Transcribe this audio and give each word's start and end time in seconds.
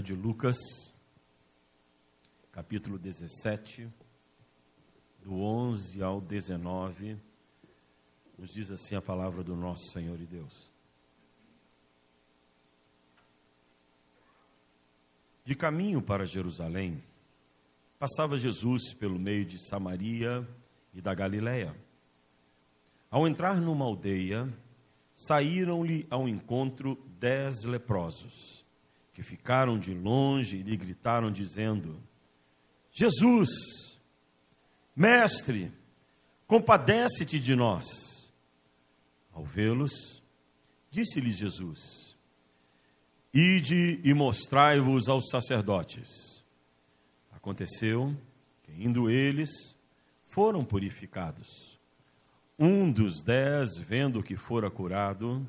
de 0.00 0.14
Lucas, 0.14 0.56
capítulo 2.50 2.98
17, 2.98 3.88
do 5.22 5.34
11 5.42 6.02
ao 6.02 6.20
19, 6.20 7.18
nos 8.38 8.50
diz 8.50 8.70
assim 8.70 8.94
a 8.94 9.02
palavra 9.02 9.44
do 9.44 9.54
nosso 9.54 9.90
Senhor 9.92 10.18
e 10.18 10.26
Deus. 10.26 10.70
De 15.44 15.54
caminho 15.54 16.00
para 16.00 16.24
Jerusalém, 16.24 17.02
passava 17.98 18.38
Jesus 18.38 18.94
pelo 18.94 19.18
meio 19.18 19.44
de 19.44 19.58
Samaria 19.68 20.48
e 20.94 21.02
da 21.02 21.12
Galiléia. 21.14 21.76
Ao 23.10 23.28
entrar 23.28 23.60
numa 23.60 23.84
aldeia, 23.84 24.48
saíram-lhe 25.14 26.06
ao 26.08 26.26
encontro 26.26 26.96
dez 27.18 27.64
leprosos 27.64 28.59
que 29.20 29.22
ficaram 29.22 29.78
de 29.78 29.92
longe 29.92 30.56
e 30.56 30.62
lhe 30.62 30.74
gritaram, 30.78 31.30
dizendo: 31.30 32.02
Jesus, 32.90 33.50
mestre, 34.96 35.70
compadece-te 36.46 37.38
de 37.38 37.54
nós. 37.54 37.86
Ao 39.30 39.44
vê-los, 39.44 40.22
disse-lhes 40.90 41.36
Jesus: 41.36 42.16
Ide 43.30 44.00
e 44.02 44.14
mostrai-vos 44.14 45.10
aos 45.10 45.28
sacerdotes. 45.28 46.08
Aconteceu 47.30 48.16
que, 48.62 48.72
indo 48.72 49.10
eles, 49.10 49.50
foram 50.28 50.64
purificados. 50.64 51.78
Um 52.58 52.90
dos 52.90 53.22
dez, 53.22 53.68
vendo 53.86 54.22
que 54.22 54.34
fora 54.34 54.70
curado, 54.70 55.46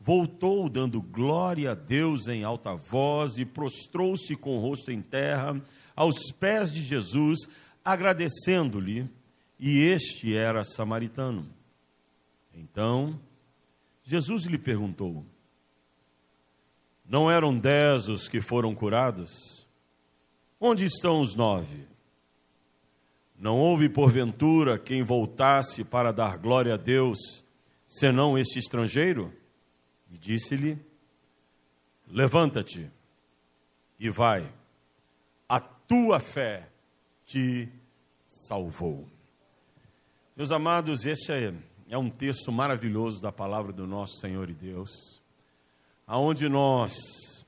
voltou 0.00 0.70
dando 0.70 1.02
glória 1.02 1.72
a 1.72 1.74
Deus 1.74 2.26
em 2.26 2.42
alta 2.42 2.74
voz 2.74 3.36
e 3.36 3.44
prostrou-se 3.44 4.34
com 4.34 4.56
o 4.56 4.60
rosto 4.60 4.90
em 4.90 5.02
terra 5.02 5.60
aos 5.94 6.32
pés 6.32 6.72
de 6.72 6.80
Jesus, 6.80 7.40
agradecendo-lhe, 7.84 9.08
e 9.58 9.82
este 9.82 10.34
era 10.34 10.64
samaritano. 10.64 11.46
Então, 12.54 13.20
Jesus 14.02 14.44
lhe 14.46 14.56
perguntou: 14.56 15.26
Não 17.06 17.30
eram 17.30 17.56
dez 17.56 18.08
os 18.08 18.26
que 18.26 18.40
foram 18.40 18.74
curados? 18.74 19.68
Onde 20.58 20.86
estão 20.86 21.20
os 21.20 21.34
nove? 21.34 21.86
Não 23.38 23.58
houve, 23.58 23.88
porventura, 23.88 24.78
quem 24.78 25.02
voltasse 25.02 25.84
para 25.84 26.12
dar 26.12 26.38
glória 26.38 26.74
a 26.74 26.76
Deus, 26.76 27.18
senão 27.86 28.38
este 28.38 28.58
estrangeiro? 28.58 29.39
E 30.10 30.18
disse-lhe: 30.18 30.78
Levanta-te 32.08 32.90
e 33.98 34.10
vai, 34.10 34.50
a 35.48 35.60
tua 35.60 36.18
fé 36.18 36.68
te 37.26 37.68
salvou. 38.26 39.06
Meus 40.34 40.50
amados, 40.50 41.04
este 41.04 41.32
é, 41.32 41.54
é 41.88 41.98
um 41.98 42.10
texto 42.10 42.50
maravilhoso 42.50 43.20
da 43.20 43.30
palavra 43.30 43.72
do 43.72 43.86
nosso 43.86 44.16
Senhor 44.18 44.48
e 44.48 44.54
Deus, 44.54 44.90
aonde 46.06 46.48
nós 46.48 47.44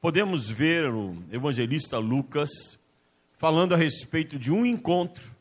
podemos 0.00 0.48
ver 0.48 0.88
o 0.92 1.16
evangelista 1.30 1.98
Lucas 1.98 2.50
falando 3.36 3.74
a 3.74 3.76
respeito 3.76 4.38
de 4.38 4.52
um 4.52 4.64
encontro, 4.64 5.34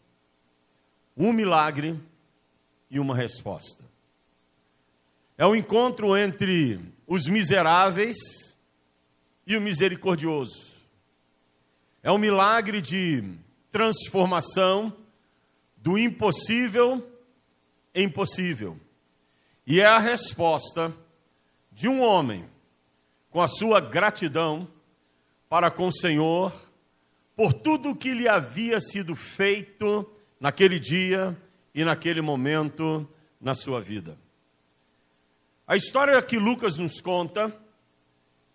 um 1.15 1.31
milagre 1.31 1.99
e 2.89 2.99
uma 2.99 3.15
resposta. 3.15 3.88
É 5.39 5.45
o 5.45 5.55
encontro 5.55 6.17
entre 6.17 6.77
os 7.07 7.25
miseráveis 7.25 8.17
e 9.47 9.55
o 9.55 9.61
misericordioso. 9.61 10.51
É 12.03 12.11
um 12.11 12.17
milagre 12.17 12.81
de 12.81 13.23
transformação 13.71 14.93
do 15.77 15.97
impossível 15.97 17.09
em 17.95 18.09
possível. 18.09 18.77
E 19.65 19.79
é 19.79 19.85
a 19.85 19.97
resposta 19.97 20.93
de 21.71 21.87
um 21.87 22.01
homem 22.01 22.43
com 23.29 23.41
a 23.41 23.47
sua 23.47 23.79
gratidão 23.79 24.67
para 25.47 25.71
com 25.71 25.87
o 25.87 25.93
Senhor 25.93 26.53
por 27.33 27.53
tudo 27.53 27.91
o 27.91 27.95
que 27.95 28.13
lhe 28.13 28.27
havia 28.27 28.81
sido 28.81 29.15
feito 29.15 30.05
naquele 30.37 30.77
dia 30.77 31.41
e 31.73 31.85
naquele 31.85 32.19
momento 32.19 33.07
na 33.39 33.55
sua 33.55 33.79
vida. 33.79 34.17
A 35.69 35.77
história 35.77 36.19
que 36.19 36.35
Lucas 36.35 36.77
nos 36.77 36.99
conta 36.99 37.55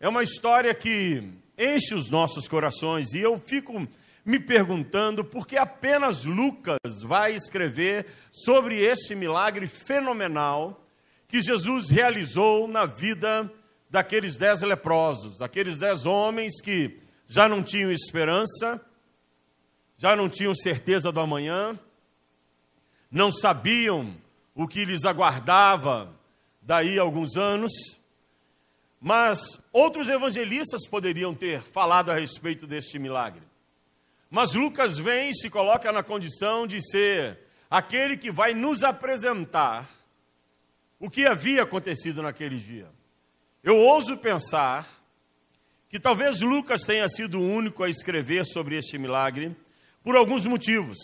é 0.00 0.08
uma 0.08 0.24
história 0.24 0.74
que 0.74 1.22
enche 1.56 1.94
os 1.94 2.10
nossos 2.10 2.48
corações 2.48 3.14
e 3.14 3.20
eu 3.20 3.38
fico 3.38 3.86
me 4.24 4.40
perguntando 4.40 5.24
por 5.24 5.46
que 5.46 5.56
apenas 5.56 6.24
Lucas 6.24 6.80
vai 7.04 7.36
escrever 7.36 8.06
sobre 8.32 8.82
esse 8.82 9.14
milagre 9.14 9.68
fenomenal 9.68 10.84
que 11.28 11.40
Jesus 11.40 11.88
realizou 11.88 12.66
na 12.66 12.84
vida 12.84 13.48
daqueles 13.88 14.36
dez 14.36 14.62
leprosos, 14.62 15.40
aqueles 15.40 15.78
dez 15.78 16.06
homens 16.06 16.60
que 16.60 16.98
já 17.28 17.48
não 17.48 17.62
tinham 17.62 17.92
esperança, 17.92 18.84
já 19.96 20.16
não 20.16 20.28
tinham 20.28 20.52
certeza 20.52 21.12
do 21.12 21.20
amanhã, 21.20 21.78
não 23.08 23.30
sabiam 23.30 24.16
o 24.52 24.66
que 24.66 24.84
lhes 24.84 25.04
aguardava 25.04 26.12
daí 26.64 26.98
alguns 26.98 27.36
anos, 27.36 27.72
mas 29.00 29.40
outros 29.72 30.08
evangelistas 30.08 30.86
poderiam 30.88 31.34
ter 31.34 31.60
falado 31.60 32.10
a 32.10 32.14
respeito 32.14 32.66
deste 32.66 32.98
milagre. 32.98 33.42
Mas 34.30 34.54
Lucas 34.54 34.98
vem 34.98 35.30
e 35.30 35.34
se 35.34 35.50
coloca 35.50 35.92
na 35.92 36.02
condição 36.02 36.66
de 36.66 36.80
ser 36.90 37.38
aquele 37.70 38.16
que 38.16 38.32
vai 38.32 38.54
nos 38.54 38.82
apresentar 38.82 39.88
o 40.98 41.10
que 41.10 41.26
havia 41.26 41.62
acontecido 41.62 42.22
naquele 42.22 42.56
dia. 42.56 42.88
Eu 43.62 43.76
ouso 43.76 44.16
pensar 44.16 44.88
que 45.88 46.00
talvez 46.00 46.40
Lucas 46.40 46.82
tenha 46.82 47.08
sido 47.08 47.38
o 47.38 47.46
único 47.46 47.84
a 47.84 47.90
escrever 47.90 48.44
sobre 48.46 48.76
este 48.76 48.98
milagre 48.98 49.54
por 50.02 50.16
alguns 50.16 50.46
motivos. 50.46 50.98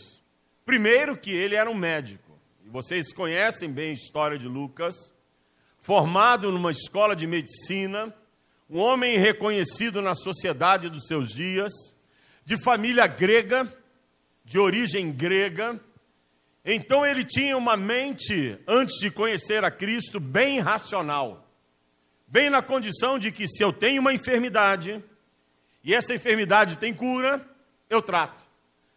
Primeiro, 0.65 1.16
que 1.16 1.31
ele 1.31 1.54
era 1.54 1.70
um 1.70 1.75
médico. 1.75 2.38
E 2.65 2.69
vocês 2.69 3.12
conhecem 3.12 3.70
bem 3.70 3.91
a 3.91 3.94
história 3.94 4.38
de 4.38 4.49
Lucas 4.49 4.94
formado 5.90 6.52
numa 6.52 6.70
escola 6.70 7.16
de 7.16 7.26
medicina, 7.26 8.14
um 8.70 8.78
homem 8.78 9.18
reconhecido 9.18 10.00
na 10.00 10.14
sociedade 10.14 10.88
dos 10.88 11.04
seus 11.08 11.30
dias, 11.30 11.72
de 12.44 12.56
família 12.56 13.08
grega, 13.08 13.66
de 14.44 14.56
origem 14.56 15.10
grega. 15.10 15.80
Então 16.64 17.04
ele 17.04 17.24
tinha 17.24 17.56
uma 17.56 17.76
mente, 17.76 18.56
antes 18.68 19.00
de 19.00 19.10
conhecer 19.10 19.64
a 19.64 19.70
Cristo, 19.72 20.20
bem 20.20 20.60
racional. 20.60 21.44
Bem 22.24 22.48
na 22.48 22.62
condição 22.62 23.18
de 23.18 23.32
que 23.32 23.48
se 23.48 23.60
eu 23.60 23.72
tenho 23.72 24.00
uma 24.00 24.14
enfermidade 24.14 25.02
e 25.82 25.92
essa 25.92 26.14
enfermidade 26.14 26.78
tem 26.78 26.94
cura, 26.94 27.44
eu 27.88 28.00
trato. 28.00 28.40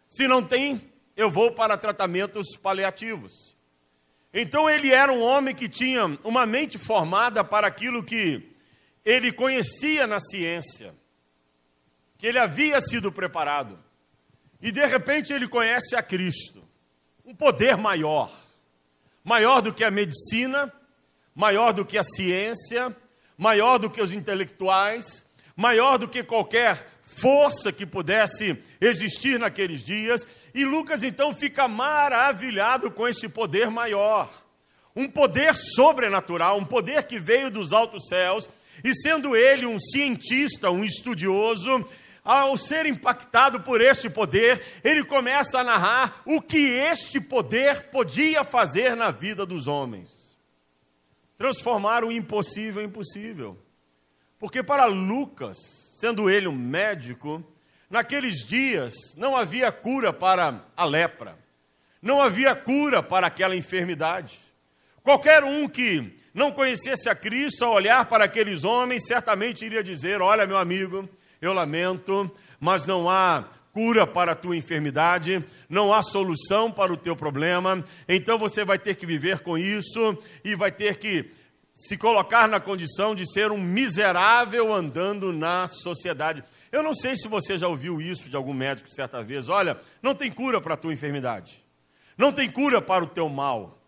Se 0.06 0.28
não 0.28 0.44
tem, 0.44 0.80
eu 1.16 1.28
vou 1.28 1.50
para 1.50 1.76
tratamentos 1.76 2.56
paliativos. 2.56 3.43
Então 4.36 4.68
ele 4.68 4.92
era 4.92 5.12
um 5.12 5.22
homem 5.22 5.54
que 5.54 5.68
tinha 5.68 6.18
uma 6.24 6.44
mente 6.44 6.76
formada 6.76 7.44
para 7.44 7.68
aquilo 7.68 8.02
que 8.02 8.50
ele 9.04 9.30
conhecia 9.30 10.08
na 10.08 10.18
ciência, 10.18 10.92
que 12.18 12.26
ele 12.26 12.40
havia 12.40 12.80
sido 12.80 13.12
preparado. 13.12 13.78
E 14.60 14.72
de 14.72 14.84
repente 14.84 15.32
ele 15.32 15.46
conhece 15.46 15.94
a 15.94 16.02
Cristo, 16.02 16.64
um 17.24 17.32
poder 17.32 17.76
maior, 17.76 18.32
maior 19.22 19.60
do 19.60 19.72
que 19.72 19.84
a 19.84 19.90
medicina, 19.90 20.72
maior 21.32 21.72
do 21.72 21.84
que 21.84 21.96
a 21.96 22.02
ciência, 22.02 22.94
maior 23.38 23.78
do 23.78 23.88
que 23.88 24.02
os 24.02 24.12
intelectuais, 24.12 25.24
maior 25.54 25.96
do 25.96 26.08
que 26.08 26.24
qualquer 26.24 26.88
força 27.04 27.70
que 27.70 27.86
pudesse 27.86 28.60
existir 28.80 29.38
naqueles 29.38 29.84
dias, 29.84 30.26
e 30.54 30.64
Lucas 30.64 31.02
então 31.02 31.34
fica 31.34 31.66
maravilhado 31.66 32.90
com 32.90 33.08
esse 33.08 33.28
poder 33.28 33.70
maior, 33.70 34.30
um 34.94 35.08
poder 35.08 35.54
sobrenatural, 35.56 36.56
um 36.56 36.64
poder 36.64 37.04
que 37.04 37.18
veio 37.18 37.50
dos 37.50 37.72
altos 37.72 38.06
céus, 38.06 38.48
e 38.84 38.94
sendo 38.94 39.34
ele 39.34 39.66
um 39.66 39.80
cientista, 39.80 40.70
um 40.70 40.84
estudioso, 40.84 41.84
ao 42.22 42.56
ser 42.56 42.86
impactado 42.86 43.60
por 43.60 43.80
esse 43.80 44.08
poder, 44.08 44.62
ele 44.82 45.04
começa 45.04 45.58
a 45.58 45.64
narrar 45.64 46.22
o 46.24 46.40
que 46.40 46.70
este 46.70 47.20
poder 47.20 47.90
podia 47.90 48.42
fazer 48.44 48.96
na 48.96 49.10
vida 49.10 49.44
dos 49.44 49.66
homens. 49.66 50.10
Transformar 51.36 52.04
o 52.04 52.12
impossível 52.12 52.82
em 52.82 52.88
possível. 52.88 53.58
Porque 54.38 54.62
para 54.62 54.86
Lucas, 54.86 55.58
sendo 55.98 56.30
ele 56.30 56.48
um 56.48 56.56
médico, 56.56 57.44
Naqueles 57.90 58.44
dias 58.44 58.94
não 59.16 59.36
havia 59.36 59.70
cura 59.70 60.12
para 60.12 60.64
a 60.76 60.84
lepra, 60.84 61.38
não 62.00 62.20
havia 62.20 62.54
cura 62.54 63.02
para 63.02 63.26
aquela 63.26 63.56
enfermidade. 63.56 64.38
Qualquer 65.02 65.44
um 65.44 65.68
que 65.68 66.16
não 66.32 66.50
conhecesse 66.50 67.08
a 67.08 67.14
Cristo, 67.14 67.64
ao 67.64 67.74
olhar 67.74 68.06
para 68.06 68.24
aqueles 68.24 68.64
homens, 68.64 69.06
certamente 69.06 69.64
iria 69.64 69.82
dizer: 69.82 70.20
Olha, 70.20 70.46
meu 70.46 70.56
amigo, 70.56 71.08
eu 71.40 71.52
lamento, 71.52 72.30
mas 72.58 72.86
não 72.86 73.08
há 73.08 73.44
cura 73.72 74.06
para 74.06 74.32
a 74.32 74.36
tua 74.36 74.56
enfermidade, 74.56 75.44
não 75.68 75.92
há 75.92 76.02
solução 76.02 76.70
para 76.70 76.92
o 76.92 76.96
teu 76.96 77.16
problema, 77.16 77.84
então 78.08 78.38
você 78.38 78.64
vai 78.64 78.78
ter 78.78 78.94
que 78.94 79.04
viver 79.04 79.40
com 79.40 79.58
isso 79.58 80.16
e 80.44 80.54
vai 80.54 80.70
ter 80.70 80.96
que 80.96 81.30
se 81.74 81.96
colocar 81.96 82.46
na 82.46 82.60
condição 82.60 83.16
de 83.16 83.30
ser 83.30 83.50
um 83.50 83.60
miserável 83.60 84.72
andando 84.72 85.32
na 85.32 85.66
sociedade. 85.66 86.44
Eu 86.74 86.82
não 86.82 86.92
sei 86.92 87.14
se 87.14 87.28
você 87.28 87.56
já 87.56 87.68
ouviu 87.68 88.00
isso 88.00 88.28
de 88.28 88.34
algum 88.34 88.52
médico 88.52 88.90
certa 88.90 89.22
vez. 89.22 89.48
Olha, 89.48 89.78
não 90.02 90.12
tem 90.12 90.28
cura 90.28 90.60
para 90.60 90.74
a 90.74 90.76
tua 90.76 90.92
enfermidade, 90.92 91.64
não 92.18 92.32
tem 92.32 92.50
cura 92.50 92.82
para 92.82 93.04
o 93.04 93.06
teu 93.06 93.28
mal, 93.28 93.80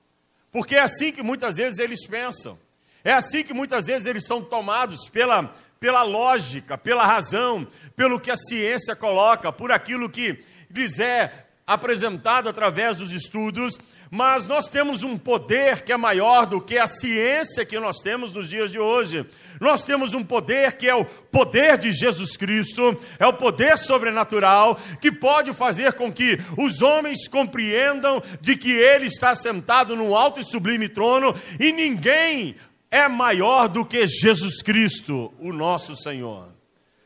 porque 0.52 0.76
é 0.76 0.82
assim 0.82 1.10
que 1.10 1.20
muitas 1.20 1.56
vezes 1.56 1.80
eles 1.80 2.06
pensam, 2.06 2.56
é 3.02 3.12
assim 3.12 3.42
que 3.42 3.52
muitas 3.52 3.86
vezes 3.86 4.06
eles 4.06 4.24
são 4.24 4.40
tomados 4.40 5.08
pela 5.08 5.52
pela 5.80 6.04
lógica, 6.04 6.78
pela 6.78 7.04
razão, 7.04 7.66
pelo 7.96 8.20
que 8.20 8.30
a 8.30 8.36
ciência 8.36 8.94
coloca, 8.94 9.50
por 9.50 9.72
aquilo 9.72 10.08
que 10.08 10.44
lhes 10.70 11.00
é 11.00 11.44
apresentado 11.66 12.48
através 12.48 12.96
dos 12.96 13.10
estudos, 13.10 13.76
mas 14.10 14.46
nós 14.46 14.68
temos 14.68 15.02
um 15.02 15.18
poder 15.18 15.82
que 15.82 15.92
é 15.92 15.96
maior 15.96 16.46
do 16.46 16.60
que 16.60 16.78
a 16.78 16.86
ciência 16.86 17.64
que 17.64 17.78
nós 17.78 17.98
temos 17.98 18.32
nos 18.32 18.48
dias 18.48 18.70
de 18.70 18.78
hoje. 18.78 19.26
Nós 19.60 19.84
temos 19.84 20.14
um 20.14 20.22
poder 20.22 20.74
que 20.74 20.88
é 20.88 20.94
o 20.94 21.04
poder 21.04 21.76
de 21.76 21.92
Jesus 21.92 22.36
Cristo, 22.36 22.96
é 23.18 23.26
o 23.26 23.32
poder 23.32 23.76
sobrenatural 23.76 24.78
que 25.00 25.10
pode 25.10 25.52
fazer 25.52 25.94
com 25.94 26.12
que 26.12 26.38
os 26.56 26.82
homens 26.82 27.26
compreendam 27.26 28.22
de 28.40 28.56
que 28.56 28.72
ele 28.72 29.06
está 29.06 29.34
sentado 29.34 29.96
num 29.96 30.14
alto 30.14 30.38
e 30.38 30.44
sublime 30.44 30.88
trono 30.88 31.34
e 31.58 31.72
ninguém 31.72 32.56
é 32.90 33.08
maior 33.08 33.68
do 33.68 33.84
que 33.84 34.06
Jesus 34.06 34.62
Cristo, 34.62 35.32
o 35.40 35.52
nosso 35.52 35.96
Senhor. 35.96 36.48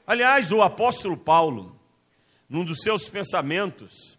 Aliás, 0.07 0.53
o 0.53 0.61
apóstolo 0.61 1.17
Paulo, 1.17 1.77
num 2.49 2.65
dos 2.65 2.81
seus 2.83 3.09
pensamentos, 3.09 4.19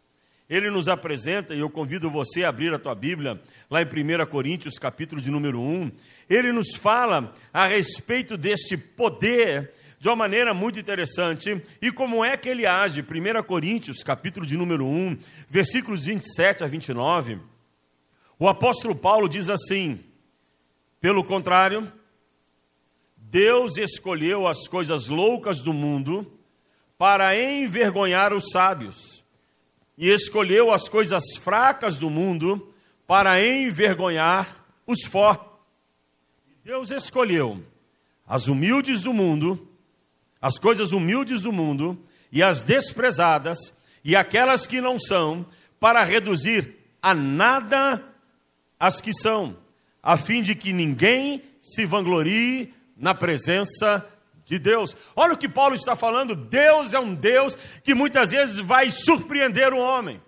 ele 0.51 0.69
nos 0.69 0.89
apresenta, 0.89 1.55
e 1.55 1.59
eu 1.59 1.69
convido 1.69 2.11
você 2.11 2.43
a 2.43 2.49
abrir 2.49 2.73
a 2.73 2.77
tua 2.77 2.93
Bíblia, 2.93 3.41
lá 3.69 3.81
em 3.81 3.85
1 3.85 4.25
Coríntios, 4.25 4.77
capítulo 4.77 5.21
de 5.21 5.31
número 5.31 5.61
1, 5.61 5.89
ele 6.29 6.51
nos 6.51 6.75
fala 6.75 7.33
a 7.53 7.67
respeito 7.67 8.35
deste 8.35 8.75
poder 8.75 9.71
de 9.97 10.09
uma 10.09 10.15
maneira 10.17 10.53
muito 10.53 10.77
interessante 10.77 11.63
e 11.81 11.89
como 11.89 12.25
é 12.25 12.35
que 12.35 12.49
ele 12.49 12.65
age. 12.65 13.01
1 13.01 13.43
Coríntios, 13.43 14.03
capítulo 14.03 14.45
de 14.45 14.57
número 14.57 14.85
1, 14.85 15.17
versículos 15.49 16.03
27 16.03 16.65
a 16.65 16.67
29. 16.67 17.39
O 18.37 18.49
apóstolo 18.49 18.93
Paulo 18.93 19.29
diz 19.29 19.49
assim: 19.49 20.03
pelo 20.99 21.23
contrário, 21.23 21.91
Deus 23.15 23.77
escolheu 23.77 24.47
as 24.47 24.67
coisas 24.67 25.07
loucas 25.07 25.61
do 25.61 25.71
mundo 25.71 26.29
para 26.97 27.35
envergonhar 27.39 28.33
os 28.33 28.51
sábios, 28.51 29.10
e 29.97 30.09
escolheu 30.09 30.71
as 30.71 30.87
coisas 30.87 31.23
fracas 31.37 31.97
do 31.97 32.09
mundo 32.09 32.73
para 33.05 33.43
envergonhar 33.43 34.65
os 34.85 35.03
fortes. 35.03 35.49
Deus 36.63 36.91
escolheu 36.91 37.63
as 38.27 38.47
humildes 38.47 39.01
do 39.01 39.13
mundo, 39.13 39.67
as 40.41 40.57
coisas 40.57 40.91
humildes 40.91 41.41
do 41.41 41.51
mundo 41.51 42.01
e 42.31 42.41
as 42.41 42.61
desprezadas 42.61 43.57
e 44.03 44.15
aquelas 44.15 44.65
que 44.65 44.81
não 44.81 44.97
são, 44.97 45.45
para 45.79 46.03
reduzir 46.03 46.75
a 47.01 47.13
nada 47.13 48.03
as 48.79 49.01
que 49.01 49.13
são 49.13 49.57
a 50.01 50.17
fim 50.17 50.41
de 50.41 50.55
que 50.55 50.73
ninguém 50.73 51.43
se 51.59 51.85
vanglorie 51.85 52.73
na 52.97 53.13
presença 53.13 54.05
de 54.51 54.59
Deus. 54.59 54.97
Olha 55.15 55.31
o 55.31 55.37
que 55.37 55.47
Paulo 55.47 55.75
está 55.75 55.95
falando: 55.95 56.35
Deus 56.35 56.93
é 56.93 56.99
um 56.99 57.15
Deus 57.15 57.57
que 57.85 57.93
muitas 57.93 58.31
vezes 58.31 58.59
vai 58.59 58.89
surpreender 58.89 59.71
o 59.71 59.79
homem. 59.79 60.21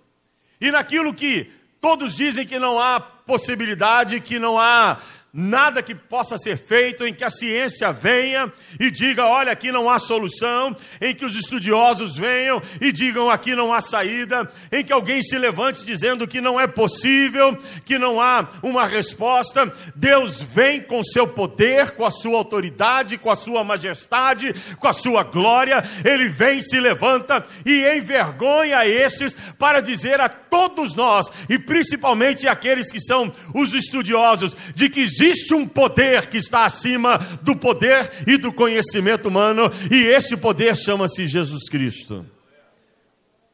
E 0.61 0.71
naquilo 0.71 1.13
que 1.13 1.51
todos 1.81 2.15
dizem 2.15 2.47
que 2.47 2.57
não 2.57 2.79
há 2.79 3.01
possibilidade, 3.01 4.21
que 4.21 4.39
não 4.39 4.57
há 4.57 4.97
nada 5.33 5.81
que 5.81 5.95
possa 5.95 6.37
ser 6.37 6.55
feito 6.55 7.07
em 7.07 7.13
que 7.13 7.23
a 7.23 7.29
ciência 7.31 7.91
venha 7.91 8.53
e 8.79 8.91
diga: 8.91 9.25
olha, 9.25 9.51
aqui 9.51 9.71
não 9.71 9.89
há 9.89 9.97
solução, 9.97 10.75
em 11.01 11.15
que 11.15 11.25
os 11.25 11.35
estudiosos 11.35 12.15
venham 12.15 12.61
e 12.79 12.91
digam: 12.91 13.29
aqui 13.29 13.55
não 13.55 13.73
há 13.73 13.81
saída, 13.81 14.47
em 14.71 14.83
que 14.83 14.93
alguém 14.93 15.23
se 15.23 15.37
levante 15.37 15.83
dizendo 15.83 16.27
que 16.27 16.39
não 16.39 16.59
é 16.59 16.67
possível, 16.67 17.57
que 17.83 17.97
não 17.97 18.21
há 18.21 18.47
uma 18.61 18.85
resposta. 18.85 19.73
Deus 19.95 20.41
vem 20.41 20.81
com 20.81 21.03
seu 21.03 21.27
poder, 21.27 21.91
com 21.91 22.05
a 22.05 22.11
sua 22.11 22.37
autoridade, 22.37 23.17
com 23.17 23.31
a 23.31 23.35
sua 23.35 23.63
majestade, 23.63 24.53
com 24.79 24.87
a 24.87 24.93
sua 24.93 25.23
glória, 25.23 25.83
ele 26.05 26.29
vem, 26.29 26.61
se 26.61 26.79
levanta 26.79 27.45
e 27.65 27.85
envergonha 27.87 28.85
esses 28.85 29.35
para 29.57 29.81
dizer 29.81 30.19
a 30.19 30.29
todos 30.29 30.93
nós, 30.93 31.27
e 31.49 31.57
principalmente 31.57 32.47
aqueles 32.47 32.91
que 32.91 32.99
são 32.99 33.31
os 33.55 33.73
estudiosos, 33.73 34.55
de 34.75 34.89
que 34.89 35.07
existe 35.23 35.53
um 35.53 35.67
poder 35.67 36.27
que 36.27 36.37
está 36.37 36.65
acima 36.65 37.17
do 37.41 37.55
poder 37.55 38.11
e 38.27 38.37
do 38.37 38.51
conhecimento 38.51 39.27
humano, 39.27 39.71
e 39.91 40.03
esse 40.03 40.35
poder 40.35 40.75
chama-se 40.75 41.27
Jesus 41.27 41.69
Cristo. 41.69 42.25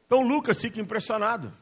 Então 0.05 0.21
Lucas 0.21 0.59
fica 0.59 0.81
impressionado. 0.81 1.53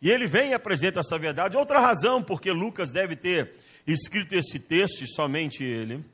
E 0.00 0.10
ele 0.10 0.26
vem 0.26 0.50
e 0.50 0.54
apresenta 0.54 1.00
essa 1.00 1.18
verdade. 1.18 1.56
Outra 1.56 1.80
razão 1.80 2.22
porque 2.22 2.52
Lucas 2.52 2.92
deve 2.92 3.16
ter 3.16 3.54
escrito 3.86 4.34
esse 4.34 4.58
texto, 4.58 5.02
e 5.02 5.08
somente 5.08 5.64
ele, 5.64 6.04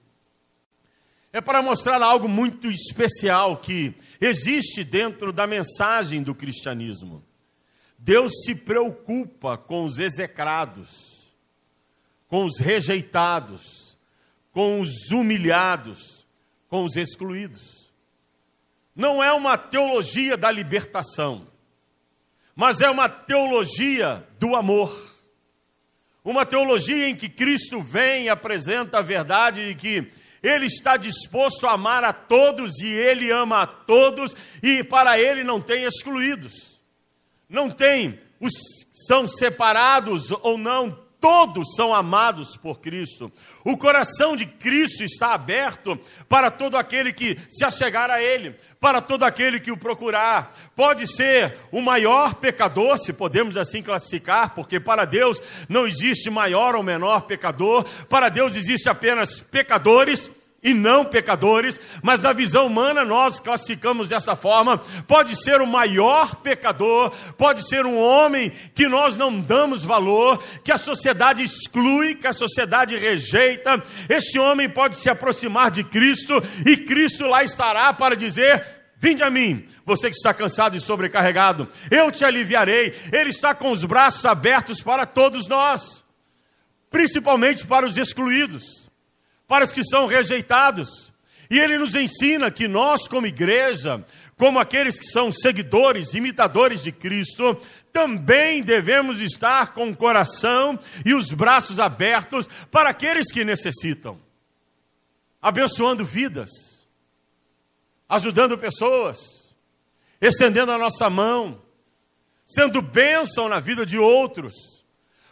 é 1.32 1.40
para 1.40 1.62
mostrar 1.62 2.00
algo 2.00 2.28
muito 2.28 2.70
especial 2.70 3.56
que 3.56 3.94
existe 4.20 4.84
dentro 4.84 5.32
da 5.32 5.46
mensagem 5.46 6.22
do 6.22 6.34
cristianismo. 6.34 7.24
Deus 7.98 8.32
se 8.44 8.54
preocupa 8.54 9.56
com 9.56 9.84
os 9.84 9.98
execrados 9.98 11.11
com 12.32 12.46
os 12.46 12.58
rejeitados, 12.58 13.94
com 14.52 14.80
os 14.80 15.10
humilhados, 15.10 16.24
com 16.66 16.82
os 16.82 16.96
excluídos. 16.96 17.92
Não 18.96 19.22
é 19.22 19.30
uma 19.34 19.58
teologia 19.58 20.34
da 20.34 20.50
libertação, 20.50 21.46
mas 22.56 22.80
é 22.80 22.88
uma 22.88 23.06
teologia 23.06 24.26
do 24.38 24.56
amor. 24.56 25.14
Uma 26.24 26.46
teologia 26.46 27.06
em 27.06 27.14
que 27.14 27.28
Cristo 27.28 27.82
vem 27.82 28.24
e 28.24 28.28
apresenta 28.30 29.00
a 29.00 29.02
verdade 29.02 29.68
de 29.68 29.74
que 29.74 30.10
ele 30.42 30.64
está 30.64 30.96
disposto 30.96 31.66
a 31.66 31.72
amar 31.72 32.02
a 32.02 32.14
todos 32.14 32.80
e 32.80 32.88
ele 32.88 33.30
ama 33.30 33.60
a 33.60 33.66
todos 33.66 34.34
e 34.62 34.82
para 34.82 35.20
ele 35.20 35.44
não 35.44 35.60
tem 35.60 35.82
excluídos. 35.82 36.80
Não 37.46 37.68
tem 37.68 38.18
os 38.40 38.54
são 39.06 39.28
separados 39.28 40.30
ou 40.30 40.56
não, 40.56 41.01
todos 41.22 41.76
são 41.76 41.94
amados 41.94 42.56
por 42.56 42.80
Cristo. 42.80 43.30
O 43.64 43.78
coração 43.78 44.34
de 44.34 44.44
Cristo 44.44 45.04
está 45.04 45.32
aberto 45.32 45.96
para 46.28 46.50
todo 46.50 46.76
aquele 46.76 47.12
que 47.12 47.38
se 47.48 47.64
achegar 47.64 48.10
a 48.10 48.20
Ele, 48.20 48.56
para 48.80 49.00
todo 49.00 49.22
aquele 49.22 49.60
que 49.60 49.70
o 49.70 49.76
procurar. 49.76 50.52
Pode 50.74 51.06
ser 51.06 51.56
o 51.70 51.80
maior 51.80 52.34
pecador, 52.34 52.98
se 52.98 53.12
podemos 53.12 53.56
assim 53.56 53.80
classificar, 53.80 54.52
porque 54.52 54.80
para 54.80 55.04
Deus 55.04 55.40
não 55.68 55.86
existe 55.86 56.28
maior 56.28 56.74
ou 56.74 56.82
menor 56.82 57.20
pecador, 57.20 57.84
para 58.08 58.28
Deus 58.28 58.56
existe 58.56 58.88
apenas 58.88 59.38
pecadores 59.40 60.28
e 60.62 60.72
não 60.72 61.04
pecadores, 61.04 61.80
mas 62.02 62.20
na 62.20 62.32
visão 62.32 62.66
humana 62.66 63.04
nós 63.04 63.40
classificamos 63.40 64.08
dessa 64.08 64.36
forma. 64.36 64.78
Pode 65.08 65.34
ser 65.34 65.60
o 65.60 65.66
maior 65.66 66.36
pecador, 66.36 67.10
pode 67.36 67.68
ser 67.68 67.84
um 67.84 67.98
homem 67.98 68.52
que 68.72 68.86
nós 68.86 69.16
não 69.16 69.40
damos 69.40 69.82
valor, 69.82 70.40
que 70.62 70.70
a 70.70 70.78
sociedade 70.78 71.42
exclui, 71.42 72.14
que 72.14 72.28
a 72.28 72.32
sociedade 72.32 72.96
rejeita. 72.96 73.82
Este 74.08 74.38
homem 74.38 74.70
pode 74.70 74.96
se 74.96 75.10
aproximar 75.10 75.70
de 75.70 75.82
Cristo 75.82 76.40
e 76.64 76.76
Cristo 76.76 77.26
lá 77.26 77.42
estará 77.42 77.92
para 77.92 78.14
dizer: 78.14 78.64
Vinde 78.98 79.24
a 79.24 79.30
mim, 79.30 79.64
você 79.84 80.08
que 80.08 80.16
está 80.16 80.32
cansado 80.32 80.76
e 80.76 80.80
sobrecarregado, 80.80 81.68
eu 81.90 82.08
te 82.12 82.24
aliviarei. 82.24 82.94
Ele 83.12 83.30
está 83.30 83.52
com 83.52 83.72
os 83.72 83.84
braços 83.84 84.24
abertos 84.24 84.80
para 84.80 85.06
todos 85.06 85.48
nós, 85.48 86.04
principalmente 86.88 87.66
para 87.66 87.84
os 87.84 87.96
excluídos 87.96 88.81
para 89.52 89.66
os 89.66 89.70
que 89.70 89.84
são 89.84 90.06
rejeitados. 90.06 91.12
E 91.50 91.60
ele 91.60 91.76
nos 91.76 91.94
ensina 91.94 92.50
que 92.50 92.66
nós, 92.66 93.06
como 93.06 93.26
igreja, 93.26 94.02
como 94.34 94.58
aqueles 94.58 94.98
que 94.98 95.04
são 95.04 95.30
seguidores, 95.30 96.14
imitadores 96.14 96.82
de 96.82 96.90
Cristo, 96.90 97.60
também 97.92 98.62
devemos 98.62 99.20
estar 99.20 99.74
com 99.74 99.90
o 99.90 99.94
coração 99.94 100.78
e 101.04 101.12
os 101.12 101.32
braços 101.32 101.78
abertos 101.78 102.48
para 102.70 102.88
aqueles 102.88 103.30
que 103.30 103.44
necessitam, 103.44 104.18
abençoando 105.42 106.02
vidas, 106.02 106.48
ajudando 108.08 108.56
pessoas, 108.56 109.18
estendendo 110.18 110.72
a 110.72 110.78
nossa 110.78 111.10
mão, 111.10 111.60
sendo 112.46 112.80
bênção 112.80 113.50
na 113.50 113.60
vida 113.60 113.84
de 113.84 113.98
outros, 113.98 114.54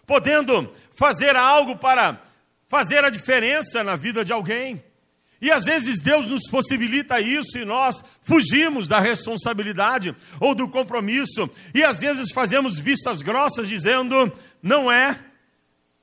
podendo 0.07 0.71
fazer 0.95 1.37
algo 1.37 1.79
para 1.79 2.29
fazer 2.71 3.05
a 3.05 3.11
diferença 3.11 3.83
na 3.83 3.97
vida 3.97 4.25
de 4.25 4.33
alguém. 4.33 4.83
E 5.43 5.51
às 5.51 5.65
vezes 5.65 6.01
Deus 6.01 6.29
nos 6.29 6.49
possibilita 6.49 7.21
isso 7.21 7.59
e 7.59 7.65
nós 7.65 8.05
fugimos 8.23 8.87
da 8.87 9.01
responsabilidade 9.01 10.15
ou 10.39 10.55
do 10.55 10.69
compromisso. 10.69 11.51
E 11.75 11.83
às 11.83 12.01
vezes 12.01 12.31
fazemos 12.31 12.79
vistas 12.79 13.23
grossas 13.23 13.69
dizendo: 13.69 14.33
não 14.63 14.91
é 14.93 15.21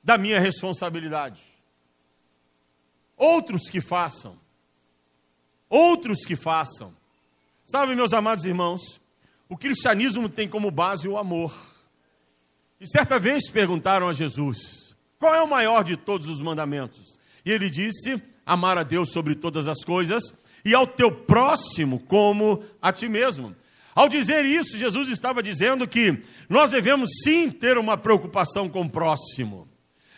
da 0.04 0.18
minha 0.18 0.38
responsabilidade. 0.38 1.42
Outros 3.16 3.70
que 3.70 3.80
façam. 3.80 4.38
Outros 5.70 6.26
que 6.26 6.36
façam. 6.36 6.94
Sabe, 7.64 7.94
meus 7.94 8.12
amados 8.12 8.44
irmãos, 8.44 9.00
o 9.48 9.56
cristianismo 9.56 10.28
tem 10.28 10.48
como 10.48 10.70
base 10.70 11.08
o 11.08 11.16
amor. 11.16 11.54
E 12.80 12.86
certa 12.86 13.18
vez 13.18 13.48
perguntaram 13.50 14.08
a 14.08 14.12
Jesus: 14.12 14.77
qual 15.18 15.34
é 15.34 15.42
o 15.42 15.48
maior 15.48 15.82
de 15.82 15.96
todos 15.96 16.28
os 16.28 16.40
mandamentos? 16.40 17.18
E 17.44 17.50
ele 17.50 17.68
disse: 17.68 18.22
amar 18.46 18.78
a 18.78 18.82
Deus 18.82 19.10
sobre 19.10 19.34
todas 19.34 19.68
as 19.68 19.84
coisas 19.84 20.22
e 20.64 20.74
ao 20.74 20.86
teu 20.86 21.10
próximo 21.10 22.00
como 22.00 22.62
a 22.80 22.92
ti 22.92 23.08
mesmo. 23.08 23.54
Ao 23.94 24.08
dizer 24.08 24.44
isso, 24.44 24.78
Jesus 24.78 25.08
estava 25.08 25.42
dizendo 25.42 25.86
que 25.86 26.22
nós 26.48 26.70
devemos 26.70 27.10
sim 27.24 27.50
ter 27.50 27.76
uma 27.76 27.96
preocupação 27.96 28.68
com 28.68 28.82
o 28.82 28.90
próximo. 28.90 29.68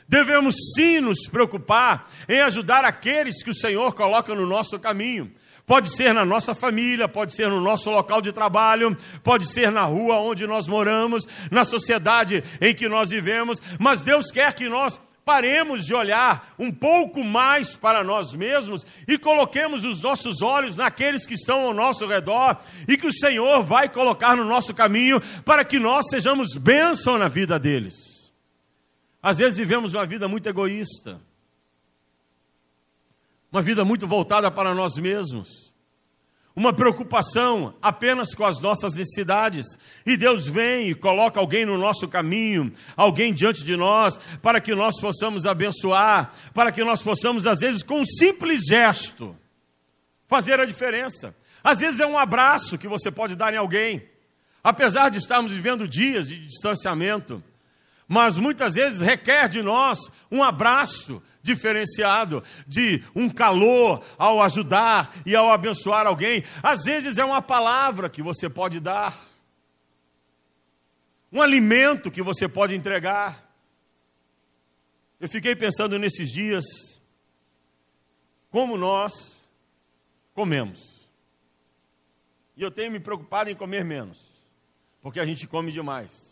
Devemos 0.07 0.55
sim 0.75 1.01
nos 1.01 1.27
preocupar 1.29 2.11
em 2.29 2.41
ajudar 2.41 2.85
aqueles 2.85 3.43
que 3.43 3.51
o 3.51 3.55
Senhor 3.55 3.95
coloca 3.95 4.35
no 4.35 4.45
nosso 4.45 4.79
caminho. 4.79 5.33
Pode 5.71 5.95
ser 5.95 6.13
na 6.13 6.25
nossa 6.25 6.53
família, 6.53 7.07
pode 7.07 7.33
ser 7.33 7.49
no 7.49 7.61
nosso 7.61 7.93
local 7.93 8.21
de 8.21 8.33
trabalho, 8.33 8.97
pode 9.23 9.47
ser 9.47 9.71
na 9.71 9.85
rua 9.85 10.17
onde 10.17 10.45
nós 10.45 10.67
moramos, 10.67 11.29
na 11.49 11.63
sociedade 11.63 12.43
em 12.61 12.75
que 12.75 12.89
nós 12.89 13.11
vivemos, 13.11 13.63
mas 13.79 14.03
Deus 14.03 14.33
quer 14.33 14.53
que 14.53 14.69
nós 14.69 15.01
paremos 15.25 15.87
de 15.87 15.95
olhar 15.95 16.53
um 16.59 16.73
pouco 16.73 17.23
mais 17.23 17.77
para 17.77 18.03
nós 18.03 18.35
mesmos 18.35 18.85
e 19.07 19.17
coloquemos 19.17 19.85
os 19.85 20.03
nossos 20.03 20.43
olhos 20.43 20.77
naqueles 20.77 21.25
que 21.25 21.35
estão 21.35 21.61
ao 21.61 21.73
nosso 21.73 22.05
redor 22.05 22.61
e 22.89 22.97
que 22.97 23.07
o 23.07 23.13
Senhor 23.13 23.63
vai 23.63 23.89
colocar 23.89 24.37
no 24.37 24.45
nosso 24.45 24.75
caminho 24.75 25.21
para 25.45 25.65
que 25.65 25.79
nós 25.79 26.07
sejamos 26.11 26.57
bênção 26.57 27.17
na 27.17 27.29
vida 27.29 27.61
deles. 27.61 27.95
Às 29.23 29.39
vezes 29.39 29.57
vivemos 29.57 29.95
uma 29.95 30.05
vida 30.05 30.27
muito 30.27 30.49
egoísta, 30.49 31.21
uma 33.51 33.63
vida 33.63 33.85
muito 33.85 34.07
voltada 34.07 34.51
para 34.51 34.75
nós 34.75 34.97
mesmos 34.97 35.71
uma 36.55 36.73
preocupação 36.73 37.75
apenas 37.81 38.35
com 38.35 38.45
as 38.45 38.61
nossas 38.61 38.95
necessidades. 38.95 39.67
E 40.05 40.17
Deus 40.17 40.47
vem 40.47 40.89
e 40.89 40.95
coloca 40.95 41.41
alguém 41.41 41.65
no 41.65 41.79
nosso 41.79 42.09
caminho, 42.09 42.73
alguém 42.97 43.33
diante 43.33 43.65
de 43.65 43.77
nós, 43.77 44.19
para 44.43 44.61
que 44.61 44.75
nós 44.75 45.01
possamos 45.01 45.47
abençoar, 45.47 46.33
para 46.53 46.73
que 46.73 46.85
nós 46.85 47.03
possamos, 47.03 47.47
às 47.47 47.61
vezes, 47.61 47.83
com 47.83 48.01
um 48.01 48.05
simples 48.05 48.63
gesto, 48.67 49.37
fazer 50.27 50.61
a 50.61 50.67
diferença. 50.67 51.35
Às 51.63 51.79
vezes 51.79 52.01
é 52.01 52.07
um 52.07 52.19
abraço 52.19 52.79
que 52.79 52.89
você 52.89 53.11
pode 53.11 53.37
dar 53.37 53.55
em 53.55 53.59
alguém, 53.59 54.03
apesar 54.63 55.09
de 55.09 55.19
estarmos 55.19 55.53
vivendo 55.53 55.87
dias 55.87 56.29
de 56.29 56.39
distanciamento 56.39 57.43
mas 58.11 58.37
muitas 58.37 58.75
vezes 58.75 59.01
requer 59.01 59.49
de 59.49 59.63
nós 59.63 60.11
um 60.33 60.43
abraço 60.43 61.23
diferenciado, 61.41 62.43
de 62.67 63.05
um 63.15 63.31
calor 63.31 64.05
ao 64.19 64.43
ajudar 64.43 65.15
e 65.25 65.37
ao 65.37 65.49
abençoar 65.49 66.09
alguém. 66.09 66.43
Às 66.61 66.83
vezes 66.83 67.19
é 67.19 67.25
uma 67.25 67.41
palavra 67.41 68.11
que 68.11 68.21
você 68.21 68.51
pode 68.51 68.81
dar, 68.81 69.17
um 71.31 71.41
alimento 71.41 72.11
que 72.11 72.21
você 72.21 72.49
pode 72.49 72.75
entregar. 72.75 73.49
Eu 75.21 75.29
fiquei 75.29 75.55
pensando 75.55 75.97
nesses 75.97 76.33
dias 76.33 76.65
como 78.51 78.77
nós 78.77 79.13
comemos. 80.35 80.81
E 82.57 82.63
eu 82.63 82.73
tenho 82.73 82.91
me 82.91 82.99
preocupado 82.99 83.51
em 83.51 83.55
comer 83.55 83.85
menos, 83.85 84.19
porque 85.01 85.21
a 85.21 85.25
gente 85.25 85.47
come 85.47 85.71
demais. 85.71 86.30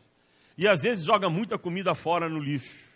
E 0.58 0.66
às 0.66 0.82
vezes 0.82 1.04
joga 1.04 1.30
muita 1.30 1.56
comida 1.56 1.94
fora 1.94 2.28
no 2.28 2.40
lixo. 2.40 2.88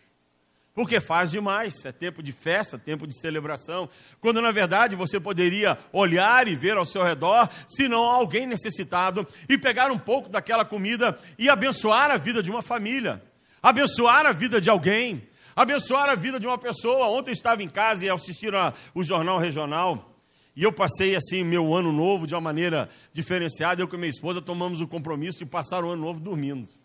Porque 0.75 1.01
faz 1.01 1.31
demais, 1.31 1.85
é 1.85 1.93
tempo 1.93 2.23
de 2.23 2.33
festa, 2.33 2.79
tempo 2.79 3.07
de 3.07 3.17
celebração, 3.17 3.89
quando 4.21 4.41
na 4.41 4.51
verdade 4.51 4.97
você 4.97 5.21
poderia 5.21 5.79
olhar 5.93 6.49
e 6.49 6.57
ver 6.57 6.77
ao 6.77 6.85
seu 6.85 7.05
redor, 7.05 7.49
se 7.69 7.87
não 7.89 8.03
alguém 8.03 8.47
necessitado, 8.47 9.25
e 9.49 9.57
pegar 9.57 9.93
um 9.93 9.99
pouco 9.99 10.31
daquela 10.31 10.65
comida 10.65 11.17
e 11.39 11.49
abençoar 11.49 12.11
a 12.11 12.17
vida 12.17 12.43
de 12.43 12.51
uma 12.51 12.63
família, 12.63 13.23
abençoar 13.63 14.27
a 14.27 14.33
vida 14.33 14.61
de 14.61 14.71
alguém, 14.71 15.29
abençoar 15.55 16.09
a 16.09 16.15
vida 16.17 16.41
de 16.41 16.47
uma 16.47 16.59
pessoa. 16.59 17.07
Ontem 17.09 17.31
eu 17.31 17.35
estava 17.35 17.63
em 17.63 17.69
casa 17.69 18.07
e 18.07 18.11
assistiram 18.11 18.73
o 18.95 19.05
jornal 19.05 19.39
regional, 19.39 20.17
e 20.57 20.65
eu 20.65 20.73
passei 20.73 21.15
assim 21.15 21.45
meu 21.45 21.75
ano 21.75 21.93
novo 21.93 22.27
de 22.27 22.35
uma 22.35 22.41
maneira 22.41 22.89
diferenciada. 23.13 23.81
Eu 23.81 23.89
com 23.89 23.97
minha 23.99 24.09
esposa 24.09 24.41
tomamos 24.41 24.81
o 24.81 24.89
compromisso 24.89 25.39
de 25.39 25.47
passar 25.47 25.85
o 25.85 25.91
ano 25.91 26.03
novo 26.03 26.19
dormindo. 26.19 26.82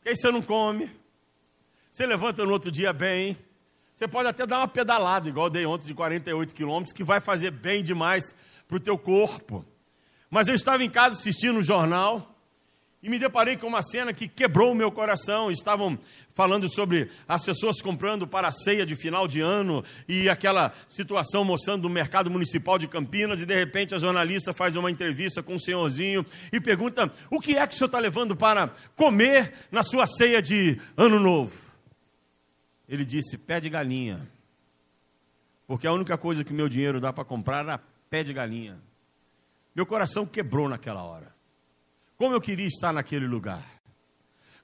Porque 0.00 0.08
aí 0.08 0.16
você 0.16 0.32
não 0.32 0.40
come, 0.40 0.90
você 1.92 2.06
levanta 2.06 2.42
no 2.46 2.52
outro 2.52 2.70
dia 2.70 2.90
bem, 2.90 3.36
você 3.92 4.08
pode 4.08 4.26
até 4.26 4.46
dar 4.46 4.60
uma 4.60 4.68
pedalada, 4.68 5.28
igual 5.28 5.48
eu 5.48 5.50
dei 5.50 5.66
ontem 5.66 5.84
de 5.84 5.92
48 5.92 6.54
quilômetros, 6.54 6.94
que 6.94 7.04
vai 7.04 7.20
fazer 7.20 7.50
bem 7.50 7.82
demais 7.84 8.34
para 8.66 8.78
o 8.78 8.80
teu 8.80 8.96
corpo. 8.96 9.62
Mas 10.30 10.48
eu 10.48 10.54
estava 10.54 10.82
em 10.82 10.88
casa 10.88 11.18
assistindo 11.18 11.58
um 11.58 11.62
jornal 11.62 12.34
e 13.02 13.08
me 13.08 13.18
deparei 13.18 13.56
com 13.56 13.66
uma 13.66 13.82
cena 13.82 14.12
que 14.12 14.28
quebrou 14.28 14.72
o 14.72 14.74
meu 14.74 14.92
coração. 14.92 15.50
Estavam 15.50 15.98
falando 16.34 16.68
sobre 16.68 17.10
as 17.26 17.44
pessoas 17.44 17.80
comprando 17.80 18.26
para 18.26 18.48
a 18.48 18.52
ceia 18.52 18.84
de 18.84 18.94
final 18.94 19.26
de 19.26 19.40
ano 19.40 19.82
e 20.06 20.28
aquela 20.28 20.72
situação 20.86 21.44
mostrando 21.44 21.86
o 21.86 21.90
mercado 21.90 22.30
municipal 22.30 22.78
de 22.78 22.86
Campinas 22.86 23.40
e 23.40 23.46
de 23.46 23.54
repente 23.54 23.94
a 23.94 23.98
jornalista 23.98 24.52
faz 24.52 24.76
uma 24.76 24.90
entrevista 24.90 25.42
com 25.42 25.54
um 25.54 25.58
senhorzinho 25.58 26.24
e 26.52 26.60
pergunta 26.60 27.10
o 27.30 27.40
que 27.40 27.56
é 27.56 27.66
que 27.66 27.74
o 27.74 27.78
senhor 27.78 27.86
está 27.86 27.98
levando 27.98 28.36
para 28.36 28.68
comer 28.94 29.54
na 29.70 29.82
sua 29.82 30.06
ceia 30.06 30.42
de 30.42 30.78
ano 30.96 31.18
novo. 31.18 31.54
Ele 32.86 33.04
disse, 33.04 33.38
pé 33.38 33.60
de 33.60 33.70
galinha, 33.70 34.28
porque 35.66 35.86
a 35.86 35.92
única 35.92 36.18
coisa 36.18 36.44
que 36.44 36.52
meu 36.52 36.68
dinheiro 36.68 37.00
dá 37.00 37.12
para 37.12 37.24
comprar 37.24 37.64
era 37.64 37.80
pé 38.10 38.22
de 38.24 38.32
galinha. 38.32 38.78
Meu 39.74 39.86
coração 39.86 40.26
quebrou 40.26 40.68
naquela 40.68 41.02
hora. 41.02 41.39
Como 42.20 42.34
eu 42.34 42.40
queria 42.42 42.66
estar 42.66 42.92
naquele 42.92 43.26
lugar. 43.26 43.64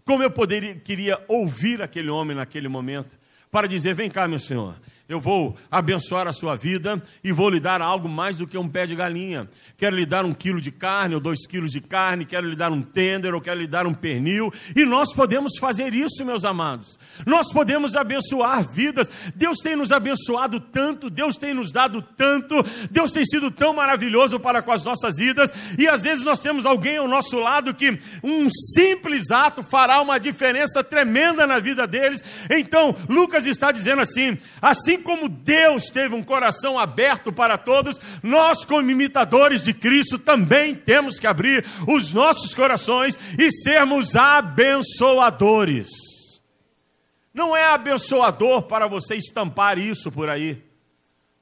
Como 0.04 0.22
eu 0.22 0.30
poderia, 0.30 0.74
queria 0.78 1.18
ouvir 1.26 1.80
aquele 1.80 2.10
homem 2.10 2.36
naquele 2.36 2.68
momento 2.68 3.18
para 3.50 3.66
dizer: 3.66 3.94
Vem 3.94 4.10
cá, 4.10 4.28
meu 4.28 4.38
senhor, 4.38 4.78
eu 5.08 5.20
vou 5.20 5.56
abençoar 5.70 6.26
a 6.26 6.32
sua 6.32 6.56
vida 6.56 7.00
e 7.22 7.30
vou 7.30 7.48
lhe 7.48 7.60
dar 7.60 7.80
algo 7.80 8.08
mais 8.08 8.36
do 8.36 8.44
que 8.44 8.58
um 8.58 8.68
pé 8.68 8.88
de 8.88 8.96
galinha. 8.96 9.48
Quero 9.76 9.94
lhe 9.94 10.04
dar 10.04 10.24
um 10.24 10.34
quilo 10.34 10.60
de 10.60 10.72
carne 10.72 11.14
ou 11.14 11.20
dois 11.20 11.46
quilos 11.46 11.70
de 11.70 11.80
carne, 11.80 12.24
quero 12.24 12.48
lhe 12.48 12.56
dar 12.56 12.72
um 12.72 12.82
tender 12.82 13.32
ou 13.32 13.40
quero 13.40 13.60
lhe 13.60 13.68
dar 13.68 13.86
um 13.86 13.94
pernil. 13.94 14.52
E 14.74 14.84
nós 14.84 15.12
podemos 15.12 15.52
fazer 15.60 15.94
isso, 15.94 16.24
meus 16.24 16.44
amados. 16.44 16.98
Nós 17.24 17.52
podemos 17.52 17.94
abençoar 17.94 18.68
vidas. 18.68 19.08
Deus 19.36 19.58
tem 19.58 19.76
nos 19.76 19.92
abençoado 19.92 20.58
tanto, 20.58 21.08
Deus 21.08 21.36
tem 21.36 21.54
nos 21.54 21.70
dado 21.70 22.02
tanto, 22.02 22.56
Deus 22.90 23.12
tem 23.12 23.24
sido 23.24 23.48
tão 23.48 23.72
maravilhoso 23.72 24.40
para 24.40 24.60
com 24.60 24.72
as 24.72 24.82
nossas 24.82 25.18
vidas. 25.18 25.52
E 25.78 25.86
às 25.86 26.02
vezes 26.02 26.24
nós 26.24 26.40
temos 26.40 26.66
alguém 26.66 26.96
ao 26.96 27.06
nosso 27.06 27.38
lado 27.38 27.72
que 27.72 27.96
um 28.24 28.48
simples 28.74 29.30
ato 29.30 29.62
fará 29.62 30.00
uma 30.00 30.18
diferença 30.18 30.82
tremenda 30.82 31.46
na 31.46 31.60
vida 31.60 31.86
deles. 31.86 32.24
Então, 32.50 32.96
Lucas 33.08 33.46
está 33.46 33.70
dizendo 33.70 34.02
assim: 34.02 34.36
assim 34.60 34.95
assim 34.96 35.02
como 35.02 35.28
Deus 35.28 35.90
teve 35.90 36.14
um 36.14 36.22
coração 36.22 36.78
aberto 36.78 37.32
para 37.32 37.58
todos, 37.58 37.98
nós, 38.22 38.64
como 38.64 38.90
imitadores 38.90 39.62
de 39.62 39.74
Cristo, 39.74 40.18
também 40.18 40.74
temos 40.74 41.18
que 41.18 41.26
abrir 41.26 41.64
os 41.86 42.12
nossos 42.12 42.54
corações 42.54 43.18
e 43.38 43.50
sermos 43.50 44.16
abençoadores. 44.16 45.88
Não 47.32 47.54
é 47.54 47.66
abençoador 47.66 48.62
para 48.62 48.86
você 48.86 49.16
estampar 49.16 49.78
isso 49.78 50.10
por 50.10 50.28
aí, 50.28 50.62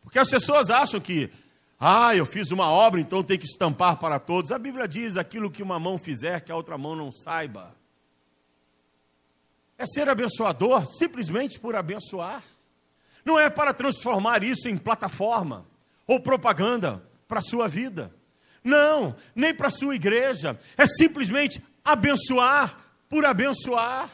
porque 0.03 0.19
as 0.19 0.29
pessoas 0.29 0.69
acham 0.69 1.01
que, 1.01 1.31
ah, 1.79 2.15
eu 2.17 2.27
fiz 2.27 2.51
uma 2.51 2.69
obra, 2.69 3.01
então 3.01 3.23
tem 3.23 3.39
que 3.39 3.47
estampar 3.47 3.97
para 3.99 4.19
todos. 4.19 4.51
A 4.51 4.59
Bíblia 4.59 4.89
diz: 4.89 5.17
aquilo 5.17 5.51
que 5.51 5.63
uma 5.63 5.79
mão 5.79 5.97
fizer, 5.97 6.41
que 6.41 6.51
a 6.51 6.57
outra 6.57 6.77
mão 6.77 6.97
não 6.97 7.13
saiba. 7.13 7.75
É 9.79 9.87
ser 9.87 10.09
abençoador 10.09 10.87
simplesmente 10.87 11.59
por 11.59 11.75
abençoar. 11.75 12.43
Não 13.25 13.39
é 13.39 13.49
para 13.49 13.73
transformar 13.73 14.43
isso 14.43 14.69
em 14.69 14.77
plataforma 14.77 15.67
ou 16.07 16.21
propaganda 16.21 17.03
para 17.27 17.39
a 17.39 17.43
sua 17.43 17.67
vida. 17.67 18.13
Não, 18.63 19.15
nem 19.35 19.55
para 19.55 19.69
a 19.69 19.71
sua 19.71 19.95
igreja. 19.95 20.59
É 20.77 20.87
simplesmente 20.87 21.63
abençoar 21.85 22.79
por 23.09 23.25
abençoar. 23.25 24.09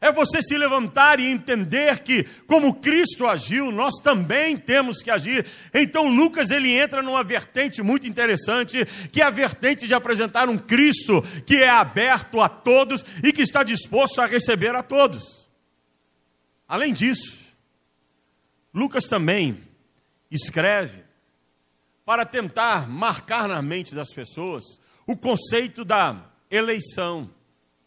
É 0.00 0.10
você 0.10 0.40
se 0.40 0.56
levantar 0.56 1.20
e 1.20 1.26
entender 1.26 1.98
que, 1.98 2.24
como 2.46 2.76
Cristo 2.76 3.26
agiu, 3.26 3.70
nós 3.70 3.96
também 4.02 4.56
temos 4.56 5.02
que 5.02 5.10
agir. 5.10 5.44
Então, 5.74 6.08
Lucas 6.08 6.50
ele 6.50 6.70
entra 6.70 7.02
numa 7.02 7.22
vertente 7.22 7.82
muito 7.82 8.06
interessante, 8.06 8.86
que 9.12 9.20
é 9.20 9.24
a 9.26 9.30
vertente 9.30 9.86
de 9.86 9.92
apresentar 9.92 10.48
um 10.48 10.56
Cristo 10.56 11.22
que 11.44 11.56
é 11.56 11.68
aberto 11.68 12.40
a 12.40 12.48
todos 12.48 13.04
e 13.22 13.30
que 13.30 13.42
está 13.42 13.62
disposto 13.62 14.22
a 14.22 14.26
receber 14.26 14.74
a 14.74 14.82
todos. 14.82 15.46
Além 16.66 16.94
disso, 16.94 17.39
Lucas 18.72 19.04
também 19.04 19.58
escreve 20.30 21.02
para 22.04 22.24
tentar 22.24 22.88
marcar 22.88 23.48
na 23.48 23.60
mente 23.60 23.94
das 23.94 24.12
pessoas 24.12 24.64
o 25.06 25.16
conceito 25.16 25.84
da 25.84 26.30
eleição. 26.50 27.30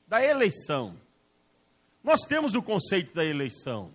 Da 0.08 0.24
eleição. 0.24 0.98
Nós 2.04 2.22
temos 2.22 2.54
o 2.54 2.62
conceito 2.62 3.14
da 3.14 3.24
eleição. 3.24 3.94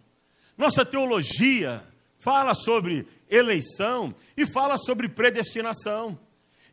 Nossa 0.57 0.85
teologia 0.85 1.85
fala 2.19 2.55
sobre 2.55 3.07
eleição 3.31 4.15
e 4.37 4.47
fala 4.47 4.77
sobre 4.77 5.09
predestinação. 5.09 6.19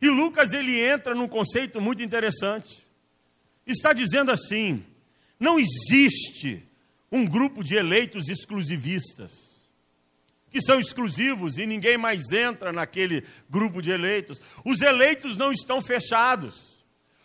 E 0.00 0.08
Lucas 0.08 0.52
ele 0.52 0.80
entra 0.80 1.14
num 1.14 1.28
conceito 1.28 1.80
muito 1.80 2.02
interessante. 2.02 2.82
Está 3.66 3.92
dizendo 3.92 4.30
assim: 4.30 4.84
não 5.38 5.58
existe 5.58 6.66
um 7.10 7.24
grupo 7.24 7.62
de 7.62 7.74
eleitos 7.76 8.28
exclusivistas, 8.28 9.30
que 10.50 10.60
são 10.60 10.78
exclusivos 10.78 11.58
e 11.58 11.66
ninguém 11.66 11.98
mais 11.98 12.30
entra 12.32 12.72
naquele 12.72 13.24
grupo 13.48 13.82
de 13.82 13.90
eleitos. 13.90 14.40
Os 14.64 14.80
eleitos 14.80 15.36
não 15.36 15.50
estão 15.50 15.80
fechados. 15.80 16.76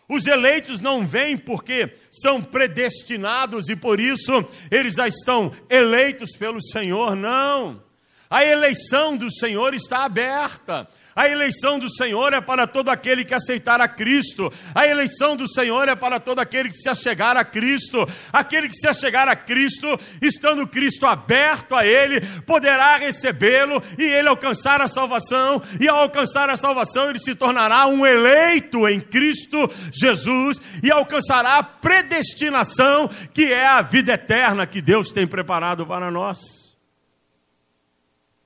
Os 0.09 0.27
eleitos 0.27 0.81
não 0.81 1.07
vêm 1.07 1.37
porque 1.37 1.93
são 2.11 2.41
predestinados 2.41 3.69
e 3.69 3.75
por 3.77 3.99
isso 3.99 4.45
eles 4.69 4.95
já 4.95 5.07
estão 5.07 5.53
eleitos 5.69 6.31
pelo 6.37 6.61
Senhor, 6.61 7.15
não. 7.15 7.81
A 8.29 8.43
eleição 8.43 9.15
do 9.15 9.31
Senhor 9.31 9.73
está 9.73 10.03
aberta. 10.03 10.87
A 11.15 11.27
eleição 11.27 11.77
do 11.77 11.89
Senhor 11.89 12.33
é 12.33 12.39
para 12.39 12.65
todo 12.65 12.89
aquele 12.89 13.25
que 13.25 13.33
aceitar 13.33 13.81
a 13.81 13.87
Cristo. 13.87 14.51
A 14.73 14.87
eleição 14.87 15.35
do 15.35 15.47
Senhor 15.47 15.89
é 15.89 15.95
para 15.95 16.19
todo 16.19 16.39
aquele 16.39 16.69
que 16.69 16.75
se 16.75 16.87
achegar 16.87 17.35
a 17.35 17.43
Cristo. 17.43 18.07
Aquele 18.31 18.69
que 18.69 18.75
se 18.75 18.87
achegar 18.87 19.27
a 19.27 19.35
Cristo, 19.35 19.99
estando 20.21 20.67
Cristo 20.67 21.05
aberto 21.05 21.75
a 21.75 21.85
ele, 21.85 22.21
poderá 22.45 22.95
recebê-lo 22.95 23.83
e 23.97 24.03
ele 24.03 24.29
alcançar 24.29 24.81
a 24.81 24.87
salvação. 24.87 25.61
E 25.79 25.87
ao 25.87 25.97
alcançar 25.97 26.49
a 26.49 26.55
salvação, 26.55 27.09
ele 27.09 27.19
se 27.19 27.35
tornará 27.35 27.87
um 27.87 28.05
eleito 28.05 28.87
em 28.87 28.99
Cristo 28.99 29.69
Jesus 29.91 30.61
e 30.81 30.91
alcançará 30.91 31.57
a 31.57 31.63
predestinação, 31.63 33.09
que 33.33 33.51
é 33.51 33.67
a 33.67 33.81
vida 33.81 34.13
eterna 34.13 34.65
que 34.65 34.81
Deus 34.81 35.09
tem 35.09 35.27
preparado 35.27 35.85
para 35.85 36.09
nós. 36.09 36.60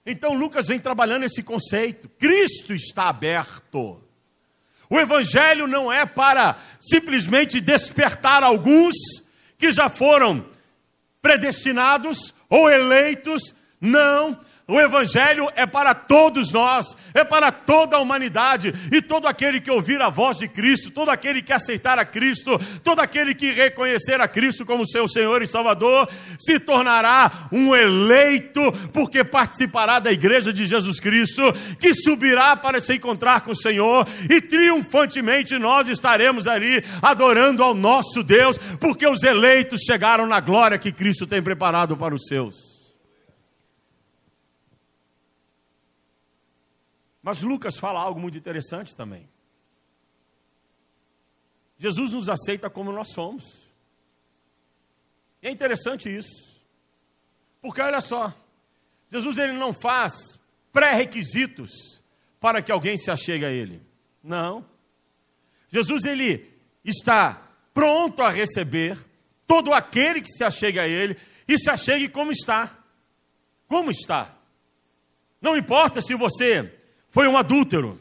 Então 0.06 0.34
Lucas 0.34 0.68
vem 0.68 0.80
trabalhando 0.80 1.24
esse 1.24 1.42
conceito. 1.42 2.08
Cristo 2.20 2.74
está 2.74 3.10
aberto. 3.10 4.02
O 4.90 5.00
Evangelho 5.00 5.66
não 5.66 5.92
é 5.92 6.06
para 6.06 6.58
simplesmente 6.80 7.60
despertar 7.60 8.44
alguns 8.44 8.94
que 9.58 9.72
já 9.72 9.90
foram 9.90 10.46
predestinados 11.22 12.36
ou 12.48 12.70
eleitos. 12.70 13.56
Não, 13.82 14.40
o 14.68 14.80
Evangelho 14.82 15.48
é 15.56 15.68
para 15.68 15.94
todos 15.94 16.52
nós, 16.52 16.98
é 17.14 17.24
para 17.24 17.52
toda 17.52 17.98
a 17.98 18.00
humanidade, 18.00 18.74
e 18.92 19.00
todo 19.00 19.28
aquele 19.28 19.62
que 19.62 19.70
ouvir 19.70 20.02
a 20.02 20.10
voz 20.10 20.40
de 20.40 20.48
Cristo, 20.48 20.90
todo 20.90 21.10
aquele 21.10 21.44
que 21.44 21.54
aceitar 21.54 22.00
a 22.00 22.06
Cristo, 22.06 22.60
todo 22.84 23.00
aquele 23.00 23.36
que 23.36 23.52
reconhecer 23.52 24.20
a 24.20 24.28
Cristo 24.28 24.66
como 24.66 24.88
seu 24.88 25.08
Senhor 25.08 25.44
e 25.44 25.48
Salvador, 25.48 26.10
se 26.40 26.60
tornará 26.60 27.48
um 27.52 27.76
eleito, 27.76 28.72
porque 28.92 29.24
participará 29.24 30.00
da 30.00 30.12
igreja 30.12 30.52
de 30.52 30.66
Jesus 30.66 31.00
Cristo, 31.00 31.44
que 31.80 31.94
subirá 31.94 32.56
para 32.56 32.80
se 32.80 32.96
encontrar 32.96 33.42
com 33.42 33.52
o 33.52 33.56
Senhor, 33.56 34.08
e 34.28 34.42
triunfantemente 34.42 35.60
nós 35.60 35.88
estaremos 35.88 36.48
ali 36.48 36.84
adorando 37.04 37.64
ao 37.64 37.76
nosso 37.76 38.24
Deus, 38.24 38.58
porque 38.80 39.06
os 39.06 39.22
eleitos 39.22 39.82
chegaram 39.86 40.26
na 40.26 40.40
glória 40.40 40.80
que 40.80 40.92
Cristo 40.92 41.28
tem 41.28 41.42
preparado 41.42 41.96
para 41.96 42.16
os 42.16 42.26
seus. 42.26 42.65
Mas 47.26 47.42
Lucas 47.42 47.80
fala 47.80 48.00
algo 48.00 48.20
muito 48.20 48.38
interessante 48.38 48.96
também. 48.96 49.28
Jesus 51.76 52.12
nos 52.12 52.30
aceita 52.30 52.70
como 52.70 52.92
nós 52.92 53.10
somos. 53.14 53.44
E 55.42 55.48
é 55.48 55.50
interessante 55.50 56.08
isso. 56.08 56.64
Porque 57.60 57.82
olha 57.82 58.00
só, 58.00 58.32
Jesus 59.08 59.40
ele 59.40 59.54
não 59.54 59.74
faz 59.74 60.14
pré-requisitos 60.72 61.72
para 62.40 62.62
que 62.62 62.72
alguém 62.72 62.96
se 62.96 63.10
achegue 63.10 63.44
a 63.44 63.50
ele. 63.50 63.82
Não. 64.24 64.64
Jesus 65.70 66.06
ele 66.06 66.48
está 66.84 67.42
pronto 67.74 68.22
a 68.22 68.30
receber 68.30 69.04
todo 69.48 69.74
aquele 69.74 70.22
que 70.22 70.30
se 70.30 70.44
achega 70.44 70.84
a 70.84 70.88
ele 70.88 71.18
e 71.48 71.58
se 71.58 71.72
achegue 71.72 72.08
como 72.08 72.32
está. 72.32 72.78
Como 73.68 73.90
está? 73.90 74.32
Não 75.42 75.58
importa 75.58 76.04
se 76.04 76.14
você 76.14 76.85
foi 77.16 77.30
um 77.30 77.38
adúltero. 77.38 77.98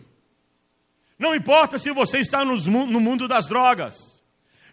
Não 1.16 1.36
importa 1.36 1.78
se 1.78 1.92
você 1.92 2.18
está 2.18 2.44
no 2.44 3.00
mundo 3.00 3.28
das 3.28 3.46
drogas. 3.46 3.94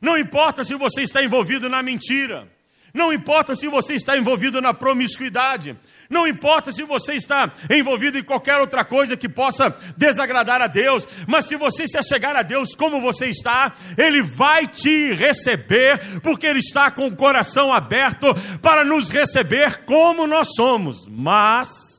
Não 0.02 0.18
importa 0.18 0.64
se 0.64 0.74
você 0.74 1.04
está 1.04 1.24
envolvido 1.24 1.70
na 1.70 1.84
mentira. 1.84 2.52
Não 2.92 3.14
importa 3.14 3.54
se 3.54 3.68
você 3.68 3.94
está 3.94 4.18
envolvido 4.18 4.60
na 4.60 4.74
promiscuidade. 4.74 5.78
Não 6.10 6.26
importa 6.28 6.72
se 6.72 6.82
você 6.82 7.14
está 7.14 7.54
envolvido 7.70 8.18
em 8.18 8.24
qualquer 8.24 8.58
outra 8.58 8.84
coisa 8.84 9.16
que 9.16 9.30
possa 9.30 9.70
desagradar 9.96 10.60
a 10.60 10.66
Deus, 10.66 11.08
mas 11.28 11.46
se 11.46 11.56
você 11.56 11.86
se 11.86 12.00
achegar 12.00 12.36
a 12.36 12.42
Deus 12.42 12.76
como 12.76 13.00
você 13.00 13.28
está, 13.28 13.74
Ele 13.96 14.24
vai 14.24 14.66
te 14.66 15.14
receber, 15.14 16.20
porque 16.22 16.48
Ele 16.48 16.60
está 16.60 16.90
com 16.90 17.06
o 17.06 17.16
coração 17.16 17.72
aberto 17.72 18.34
para 18.60 18.84
nos 18.84 19.12
receber 19.12 19.86
como 19.86 20.26
nós 20.26 20.48
somos. 20.56 21.08
Mas 21.08 21.91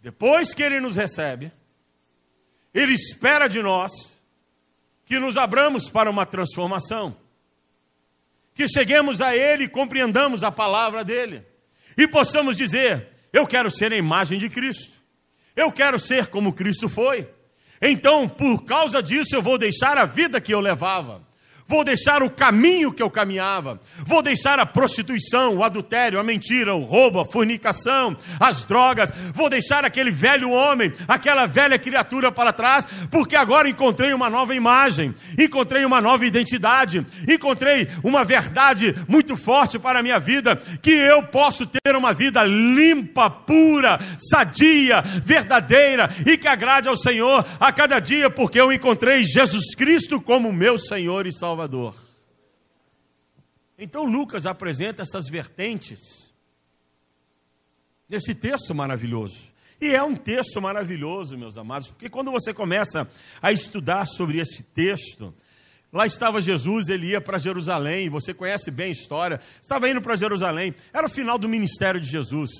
Depois 0.00 0.54
que 0.54 0.62
ele 0.62 0.80
nos 0.80 0.96
recebe, 0.96 1.52
ele 2.72 2.94
espera 2.94 3.48
de 3.48 3.62
nós 3.62 3.90
que 5.04 5.18
nos 5.18 5.36
abramos 5.36 5.90
para 5.90 6.10
uma 6.10 6.24
transformação, 6.24 7.16
que 8.54 8.68
cheguemos 8.68 9.20
a 9.20 9.34
ele 9.34 9.64
e 9.64 9.68
compreendamos 9.68 10.44
a 10.44 10.50
palavra 10.50 11.04
dele. 11.04 11.44
E 11.96 12.06
possamos 12.06 12.56
dizer: 12.56 13.08
Eu 13.32 13.46
quero 13.46 13.70
ser 13.70 13.92
a 13.92 13.96
imagem 13.96 14.38
de 14.38 14.48
Cristo, 14.48 14.92
eu 15.54 15.70
quero 15.70 15.98
ser 15.98 16.28
como 16.28 16.52
Cristo 16.52 16.88
foi. 16.88 17.28
Então, 17.82 18.28
por 18.28 18.64
causa 18.64 19.02
disso, 19.02 19.34
eu 19.34 19.42
vou 19.42 19.56
deixar 19.56 19.96
a 19.96 20.04
vida 20.04 20.40
que 20.40 20.52
eu 20.52 20.60
levava 20.60 21.26
vou 21.70 21.84
deixar 21.84 22.20
o 22.20 22.28
caminho 22.28 22.92
que 22.92 23.00
eu 23.00 23.08
caminhava, 23.08 23.80
vou 24.04 24.20
deixar 24.20 24.58
a 24.58 24.66
prostituição, 24.66 25.54
o 25.54 25.62
adultério, 25.62 26.18
a 26.18 26.22
mentira, 26.24 26.74
o 26.74 26.82
roubo, 26.82 27.20
a 27.20 27.24
fornicação, 27.24 28.16
as 28.40 28.64
drogas, 28.64 29.12
vou 29.32 29.48
deixar 29.48 29.84
aquele 29.84 30.10
velho 30.10 30.50
homem, 30.50 30.92
aquela 31.06 31.46
velha 31.46 31.78
criatura 31.78 32.32
para 32.32 32.52
trás, 32.52 32.88
porque 33.08 33.36
agora 33.36 33.68
encontrei 33.68 34.12
uma 34.12 34.28
nova 34.28 34.52
imagem, 34.52 35.14
encontrei 35.38 35.84
uma 35.84 36.00
nova 36.00 36.26
identidade, 36.26 37.06
encontrei 37.28 37.88
uma 38.02 38.24
verdade 38.24 38.96
muito 39.06 39.36
forte 39.36 39.78
para 39.78 40.00
a 40.00 40.02
minha 40.02 40.18
vida, 40.18 40.56
que 40.82 40.90
eu 40.90 41.22
posso 41.22 41.66
ter 41.66 41.94
uma 41.94 42.12
vida 42.12 42.42
limpa, 42.42 43.30
pura, 43.30 44.00
sadia, 44.28 45.02
verdadeira 45.22 46.10
e 46.26 46.36
que 46.36 46.48
agrade 46.48 46.88
ao 46.88 46.96
Senhor 46.96 47.46
a 47.60 47.70
cada 47.70 48.00
dia, 48.00 48.28
porque 48.28 48.60
eu 48.60 48.72
encontrei 48.72 49.22
Jesus 49.22 49.72
Cristo 49.76 50.20
como 50.20 50.52
meu 50.52 50.76
Senhor 50.76 51.28
e 51.28 51.32
Salvador. 51.32 51.59
Salvador. 51.60 51.94
Então 53.78 54.04
Lucas 54.04 54.46
apresenta 54.46 55.02
essas 55.02 55.28
vertentes 55.28 56.32
nesse 58.08 58.34
texto 58.34 58.74
maravilhoso. 58.74 59.52
E 59.80 59.94
é 59.94 60.02
um 60.02 60.14
texto 60.14 60.60
maravilhoso, 60.60 61.36
meus 61.36 61.58
amados, 61.58 61.88
porque 61.88 62.08
quando 62.08 62.30
você 62.30 62.54
começa 62.54 63.08
a 63.42 63.52
estudar 63.52 64.06
sobre 64.06 64.38
esse 64.38 64.62
texto, 64.62 65.34
lá 65.92 66.06
estava 66.06 66.40
Jesus, 66.40 66.88
ele 66.88 67.08
ia 67.08 67.20
para 67.20 67.38
Jerusalém, 67.38 68.08
você 68.08 68.32
conhece 68.32 68.70
bem 68.70 68.88
a 68.88 68.92
história, 68.92 69.40
estava 69.60 69.88
indo 69.88 70.00
para 70.00 70.16
Jerusalém, 70.16 70.74
era 70.92 71.06
o 71.06 71.10
final 71.10 71.38
do 71.38 71.48
ministério 71.48 72.00
de 72.00 72.08
Jesus. 72.08 72.50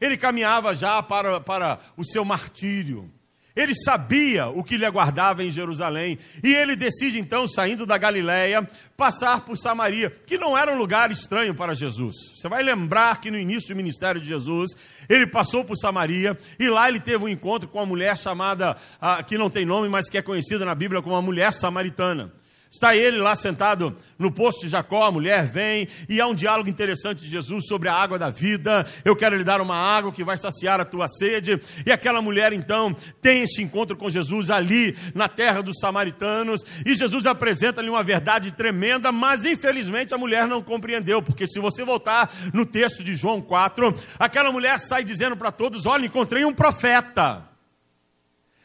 Ele 0.00 0.16
caminhava 0.16 0.74
já 0.74 1.02
para, 1.02 1.40
para 1.40 1.80
o 1.96 2.04
seu 2.04 2.24
martírio. 2.24 3.10
Ele 3.58 3.74
sabia 3.74 4.46
o 4.46 4.62
que 4.62 4.76
lhe 4.76 4.84
aguardava 4.84 5.42
em 5.42 5.50
Jerusalém. 5.50 6.16
E 6.44 6.54
ele 6.54 6.76
decide 6.76 7.18
então, 7.18 7.44
saindo 7.48 7.84
da 7.84 7.98
Galiléia, 7.98 8.70
passar 8.96 9.40
por 9.40 9.58
Samaria, 9.58 10.10
que 10.24 10.38
não 10.38 10.56
era 10.56 10.72
um 10.72 10.78
lugar 10.78 11.10
estranho 11.10 11.52
para 11.52 11.74
Jesus. 11.74 12.14
Você 12.36 12.48
vai 12.48 12.62
lembrar 12.62 13.20
que 13.20 13.32
no 13.32 13.36
início 13.36 13.70
do 13.70 13.76
ministério 13.76 14.20
de 14.20 14.28
Jesus, 14.28 14.70
ele 15.08 15.26
passou 15.26 15.64
por 15.64 15.76
Samaria 15.76 16.38
e 16.56 16.70
lá 16.70 16.88
ele 16.88 17.00
teve 17.00 17.24
um 17.24 17.28
encontro 17.28 17.68
com 17.68 17.78
uma 17.78 17.86
mulher 17.86 18.16
chamada, 18.16 18.76
ah, 19.00 19.20
que 19.24 19.36
não 19.36 19.50
tem 19.50 19.66
nome, 19.66 19.88
mas 19.88 20.08
que 20.08 20.16
é 20.16 20.22
conhecida 20.22 20.64
na 20.64 20.76
Bíblia 20.76 21.02
como 21.02 21.16
a 21.16 21.22
mulher 21.22 21.52
samaritana. 21.52 22.32
Está 22.70 22.94
ele 22.94 23.16
lá 23.16 23.34
sentado 23.34 23.96
no 24.18 24.30
posto 24.30 24.60
de 24.60 24.68
Jacó, 24.68 25.02
a 25.02 25.10
mulher 25.10 25.46
vem 25.46 25.88
e 26.06 26.20
há 26.20 26.26
um 26.26 26.34
diálogo 26.34 26.68
interessante 26.68 27.20
de 27.20 27.28
Jesus 27.28 27.66
sobre 27.66 27.88
a 27.88 27.94
água 27.94 28.18
da 28.18 28.28
vida. 28.28 28.86
Eu 29.04 29.16
quero 29.16 29.36
lhe 29.36 29.44
dar 29.44 29.62
uma 29.62 29.74
água 29.74 30.12
que 30.12 30.22
vai 30.22 30.36
saciar 30.36 30.78
a 30.78 30.84
tua 30.84 31.08
sede. 31.08 31.58
E 31.86 31.90
aquela 31.90 32.20
mulher 32.20 32.52
então 32.52 32.94
tem 33.22 33.40
esse 33.40 33.62
encontro 33.62 33.96
com 33.96 34.10
Jesus 34.10 34.50
ali 34.50 34.94
na 35.14 35.28
terra 35.28 35.62
dos 35.62 35.78
samaritanos 35.80 36.60
e 36.84 36.94
Jesus 36.94 37.24
apresenta-lhe 37.24 37.88
uma 37.88 38.02
verdade 38.02 38.52
tremenda, 38.52 39.10
mas 39.10 39.46
infelizmente 39.46 40.12
a 40.12 40.18
mulher 40.18 40.46
não 40.46 40.62
compreendeu, 40.62 41.22
porque 41.22 41.46
se 41.46 41.58
você 41.58 41.82
voltar 41.82 42.30
no 42.52 42.66
texto 42.66 43.02
de 43.02 43.16
João 43.16 43.40
4, 43.40 43.94
aquela 44.18 44.52
mulher 44.52 44.78
sai 44.78 45.02
dizendo 45.02 45.36
para 45.38 45.50
todos: 45.50 45.86
"Olha, 45.86 46.04
encontrei 46.04 46.44
um 46.44 46.52
profeta". 46.52 47.48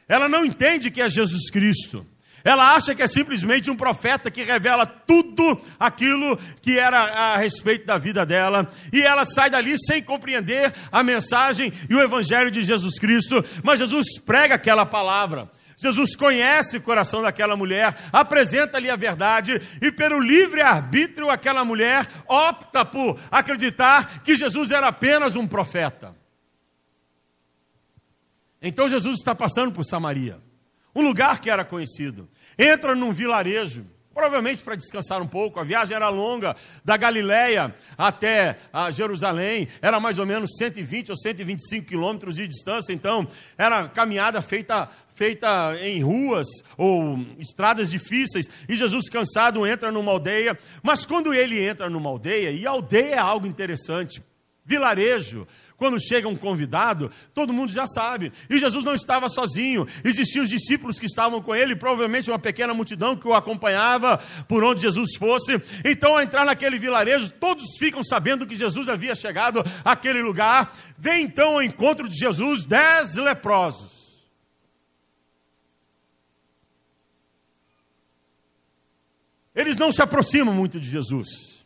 Ela 0.10 0.28
não 0.28 0.44
entende 0.44 0.92
que 0.92 1.02
é 1.02 1.10
Jesus 1.10 1.50
Cristo. 1.50 2.06
Ela 2.43 2.75
acha 2.75 2.93
que 2.93 3.01
é 3.01 3.08
simplesmente 3.08 3.71
um 3.71 3.75
profeta 3.75 4.29
que 4.29 4.43
revela 4.43 4.86
tudo 4.86 5.62
aquilo 5.79 6.38
que 6.62 6.77
era 6.77 6.99
a 6.99 7.38
respeito 7.38 7.86
da 7.86 7.97
vida 7.97 8.25
dela, 8.25 8.69
e 8.91 9.01
ela 9.01 9.23
sai 9.23 9.49
dali 9.49 9.75
sem 9.77 10.03
compreender 10.03 10.73
a 10.91 11.01
mensagem 11.01 11.71
e 11.89 11.95
o 11.95 12.01
evangelho 12.01 12.51
de 12.51 12.63
Jesus 12.63 12.99
Cristo, 12.99 13.43
mas 13.63 13.79
Jesus 13.79 14.19
prega 14.19 14.56
aquela 14.56 14.86
palavra. 14.86 15.49
Jesus 15.77 16.15
conhece 16.15 16.77
o 16.77 16.82
coração 16.82 17.21
daquela 17.21 17.56
mulher, 17.56 17.97
apresenta-lhe 18.12 18.89
a 18.89 18.95
verdade, 18.95 19.62
e 19.82 19.91
pelo 19.91 20.19
livre 20.19 20.62
arbítrio, 20.62 21.29
aquela 21.29 21.65
mulher 21.65 22.08
opta 22.27 22.86
por 22.86 23.19
acreditar 23.32 24.21
que 24.21 24.36
Jesus 24.36 24.71
era 24.71 24.88
apenas 24.88 25.36
um 25.36 25.47
profeta. 25.47 26.15
Então 28.62 28.88
Jesus 28.88 29.19
está 29.19 29.36
passando 29.36 29.73
por 29.73 29.84
Samaria, 29.84 30.39
um 30.95 31.01
lugar 31.01 31.39
que 31.39 31.49
era 31.49 31.65
conhecido. 31.65 32.29
Entra 32.58 32.95
num 32.95 33.12
vilarejo, 33.12 33.86
provavelmente 34.13 34.62
para 34.62 34.75
descansar 34.75 35.21
um 35.21 35.27
pouco. 35.27 35.60
A 35.60 35.63
viagem 35.63 35.95
era 35.95 36.10
longa, 36.10 36.56
da 36.86 36.95
Galiléia 36.95 37.75
até 37.97 38.58
Jerusalém, 38.91 39.67
era 39.82 39.99
mais 39.99 40.19
ou 40.19 40.25
menos 40.25 40.51
120 40.58 41.10
ou 41.10 41.17
125 41.17 41.88
quilômetros 41.88 42.36
de 42.36 42.47
distância, 42.47 42.93
então 42.93 43.27
era 43.58 43.88
caminhada 43.88 44.41
feita 44.41 44.89
feita 45.15 45.77
em 45.79 46.01
ruas 46.01 46.47
ou 46.75 47.19
estradas 47.38 47.91
difíceis, 47.91 48.49
e 48.67 48.75
Jesus 48.75 49.08
cansado 49.10 49.65
entra 49.65 49.91
numa 49.91 50.12
aldeia, 50.12 50.58
mas 50.82 51.06
quando 51.06 51.32
ele 51.32 51.63
entra 51.63 51.88
numa 51.88 52.10
aldeia, 52.10 52.49
e 52.49 52.65
aldeia 52.65 53.15
é 53.15 53.19
algo 53.19 53.45
interessante, 53.45 54.23
vilarejo, 54.65 55.47
quando 55.77 55.99
chega 55.99 56.27
um 56.27 56.36
convidado, 56.36 57.12
todo 57.33 57.53
mundo 57.53 57.71
já 57.71 57.88
sabe. 57.88 58.31
E 58.49 58.59
Jesus 58.59 58.86
não 58.86 58.93
estava 58.93 59.29
sozinho, 59.29 59.88
existiam 60.03 60.43
os 60.43 60.49
discípulos 60.49 60.99
que 60.99 61.05
estavam 61.05 61.41
com 61.41 61.55
ele, 61.55 61.75
provavelmente 61.75 62.29
uma 62.29 62.39
pequena 62.39 62.73
multidão 62.73 63.15
que 63.15 63.27
o 63.27 63.33
acompanhava 63.33 64.17
por 64.47 64.63
onde 64.63 64.81
Jesus 64.81 65.15
fosse. 65.15 65.62
Então, 65.83 66.13
ao 66.13 66.21
entrar 66.21 66.45
naquele 66.45 66.79
vilarejo, 66.79 67.31
todos 67.31 67.77
ficam 67.77 68.03
sabendo 68.03 68.45
que 68.45 68.55
Jesus 68.55 68.88
havia 68.88 69.15
chegado 69.15 69.63
àquele 69.83 70.21
lugar. 70.21 70.75
Vem 70.97 71.23
então 71.23 71.53
ao 71.53 71.63
encontro 71.63 72.07
de 72.07 72.15
Jesus 72.15 72.65
dez 72.65 73.15
leprosos. 73.15 73.91
Eles 79.55 79.77
não 79.77 79.91
se 79.91 80.01
aproximam 80.01 80.53
muito 80.53 80.79
de 80.79 80.89
Jesus. 80.89 81.63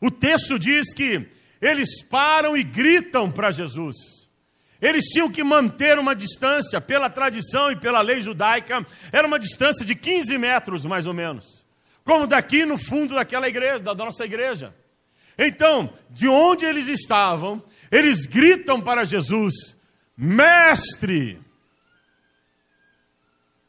O 0.00 0.10
texto 0.10 0.58
diz 0.58 0.92
que 0.92 1.37
eles 1.60 2.02
param 2.02 2.56
e 2.56 2.62
gritam 2.62 3.30
para 3.30 3.50
Jesus. 3.50 3.96
Eles 4.80 5.04
tinham 5.06 5.30
que 5.30 5.42
manter 5.42 5.98
uma 5.98 6.14
distância, 6.14 6.80
pela 6.80 7.10
tradição 7.10 7.72
e 7.72 7.76
pela 7.76 8.00
lei 8.00 8.20
judaica, 8.20 8.86
era 9.10 9.26
uma 9.26 9.38
distância 9.38 9.84
de 9.84 9.94
15 9.94 10.38
metros, 10.38 10.84
mais 10.84 11.06
ou 11.06 11.12
menos. 11.12 11.64
Como 12.04 12.26
daqui 12.26 12.64
no 12.64 12.78
fundo 12.78 13.14
daquela 13.14 13.48
igreja, 13.48 13.80
da 13.80 13.94
nossa 13.94 14.24
igreja. 14.24 14.74
Então, 15.36 15.92
de 16.10 16.28
onde 16.28 16.64
eles 16.64 16.86
estavam, 16.86 17.62
eles 17.90 18.24
gritam 18.26 18.80
para 18.80 19.04
Jesus: 19.04 19.76
Mestre, 20.16 21.40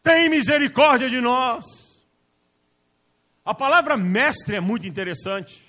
tem 0.04 0.30
misericórdia 0.30 1.10
de 1.10 1.19
nós. 1.19 1.65
A 3.43 3.54
palavra 3.54 3.97
mestre 3.97 4.56
é 4.56 4.60
muito 4.60 4.88
interessante. 4.88 5.68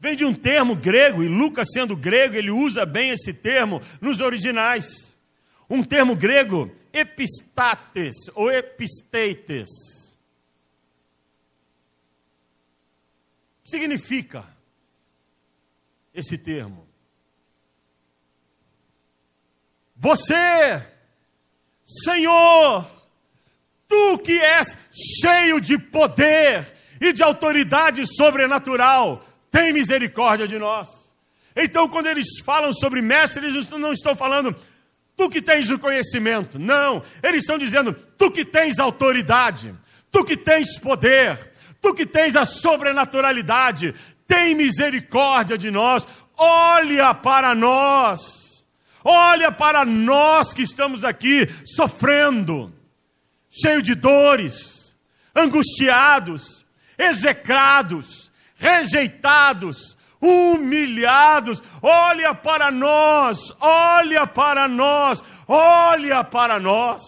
Vem 0.00 0.16
de 0.16 0.24
um 0.24 0.32
termo 0.32 0.74
grego, 0.74 1.22
e 1.22 1.28
Lucas, 1.28 1.68
sendo 1.74 1.94
grego, 1.94 2.34
ele 2.34 2.50
usa 2.50 2.86
bem 2.86 3.10
esse 3.10 3.34
termo 3.34 3.82
nos 4.00 4.18
originais. 4.20 5.14
Um 5.68 5.84
termo 5.84 6.16
grego, 6.16 6.74
epistates 6.90 8.14
ou 8.34 8.50
episteites. 8.50 9.68
Significa 13.66 14.44
esse 16.14 16.38
termo. 16.38 16.88
Você, 19.94 20.82
Senhor, 21.84 22.90
tu 23.86 24.18
que 24.18 24.40
és 24.40 24.76
cheio 25.20 25.60
de 25.60 25.78
poder 25.78 26.74
e 26.98 27.12
de 27.12 27.22
autoridade 27.22 28.02
sobrenatural, 28.16 29.24
tem 29.50 29.72
misericórdia 29.72 30.46
de 30.46 30.58
nós. 30.58 30.88
Então, 31.54 31.88
quando 31.88 32.06
eles 32.06 32.26
falam 32.44 32.72
sobre 32.72 33.02
mestre, 33.02 33.44
eles 33.44 33.68
não 33.70 33.92
estão 33.92 34.14
falando 34.14 34.54
tu 35.16 35.28
que 35.28 35.42
tens 35.42 35.68
o 35.68 35.78
conhecimento. 35.78 36.58
Não, 36.58 37.02
eles 37.22 37.40
estão 37.40 37.58
dizendo 37.58 37.92
tu 37.92 38.30
que 38.30 38.44
tens 38.44 38.78
autoridade, 38.78 39.74
tu 40.10 40.24
que 40.24 40.36
tens 40.36 40.78
poder, 40.78 41.52
tu 41.80 41.92
que 41.92 42.06
tens 42.06 42.36
a 42.36 42.44
sobrenaturalidade, 42.44 43.94
tem 44.26 44.54
misericórdia 44.54 45.58
de 45.58 45.70
nós. 45.70 46.06
Olha 46.36 47.12
para 47.12 47.54
nós. 47.54 48.64
Olha 49.04 49.50
para 49.50 49.84
nós 49.84 50.54
que 50.54 50.62
estamos 50.62 51.04
aqui 51.04 51.48
sofrendo, 51.64 52.72
cheio 53.50 53.82
de 53.82 53.94
dores, 53.94 54.94
angustiados, 55.34 56.64
execrados, 56.98 58.29
rejeitados, 58.60 59.96
humilhados. 60.20 61.62
Olha 61.82 62.34
para 62.34 62.70
nós, 62.70 63.38
olha 63.58 64.26
para 64.26 64.68
nós, 64.68 65.24
olha 65.48 66.22
para 66.22 66.60
nós. 66.60 67.02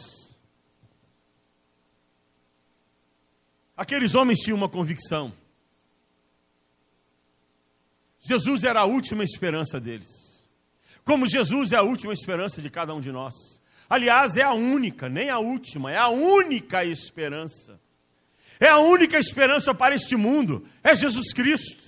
Aqueles 3.77 4.15
homens 4.15 4.39
tinham 4.39 4.57
uma 4.57 4.69
convicção. 4.69 5.33
Jesus 8.21 8.65
era 8.65 8.81
a 8.81 8.85
última 8.85 9.23
esperança 9.23 9.79
deles. 9.79 10.09
Como 11.05 11.27
Jesus 11.27 11.73
é 11.73 11.77
a 11.77 11.83
última 11.83 12.13
esperança 12.13 12.63
de 12.63 12.71
cada 12.71 12.95
um 12.95 13.01
de 13.01 13.11
nós. 13.11 13.35
Aliás, 13.91 14.37
é 14.37 14.43
a 14.43 14.53
única, 14.53 15.09
nem 15.09 15.29
a 15.29 15.39
última, 15.39 15.91
é 15.93 15.99
a 15.99 16.09
única 16.09 16.85
esperança. 16.85 17.81
É 18.63 18.69
a 18.69 18.79
única 18.79 19.19
esperança 19.19 19.75
para 19.75 19.93
este 19.93 20.15
mundo, 20.15 20.65
é 20.85 20.95
Jesus 20.95 21.33
Cristo. 21.33 21.83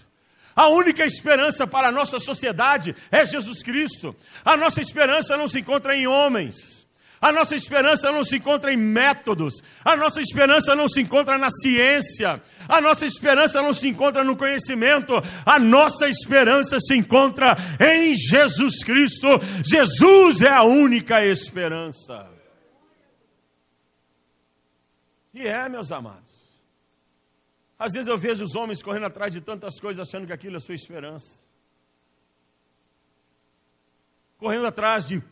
A 0.56 0.66
única 0.66 1.06
esperança 1.06 1.68
para 1.68 1.86
a 1.86 1.92
nossa 1.92 2.18
sociedade 2.18 2.96
é 3.12 3.24
Jesus 3.24 3.62
Cristo. 3.62 4.14
A 4.44 4.56
nossa 4.56 4.80
esperança 4.80 5.36
não 5.36 5.46
se 5.46 5.60
encontra 5.60 5.96
em 5.96 6.08
homens. 6.08 6.84
A 7.20 7.30
nossa 7.30 7.54
esperança 7.54 8.10
não 8.10 8.24
se 8.24 8.38
encontra 8.38 8.72
em 8.72 8.76
métodos. 8.76 9.62
A 9.84 9.94
nossa 9.94 10.20
esperança 10.20 10.74
não 10.74 10.88
se 10.88 11.00
encontra 11.00 11.38
na 11.38 11.48
ciência. 11.48 12.42
A 12.68 12.80
nossa 12.80 13.06
esperança 13.06 13.62
não 13.62 13.72
se 13.72 13.86
encontra 13.86 14.24
no 14.24 14.36
conhecimento. 14.36 15.14
A 15.46 15.60
nossa 15.60 16.08
esperança 16.08 16.80
se 16.80 16.96
encontra 16.96 17.56
em 17.78 18.16
Jesus 18.16 18.82
Cristo. 18.82 19.28
Jesus 19.64 20.40
é 20.40 20.50
a 20.50 20.64
única 20.64 21.24
esperança. 21.24 22.28
E 25.32 25.46
é, 25.46 25.68
meus 25.68 25.92
amados. 25.92 26.33
Às 27.78 27.92
vezes 27.92 28.08
eu 28.08 28.16
vejo 28.16 28.44
os 28.44 28.54
homens 28.54 28.82
correndo 28.82 29.06
atrás 29.06 29.32
de 29.32 29.40
tantas 29.40 29.80
coisas, 29.80 30.06
achando 30.06 30.26
que 30.26 30.32
aquilo 30.32 30.56
é 30.56 30.60
sua 30.60 30.74
esperança. 30.74 31.42
Correndo 34.38 34.66
atrás 34.66 35.06
de 35.06 35.22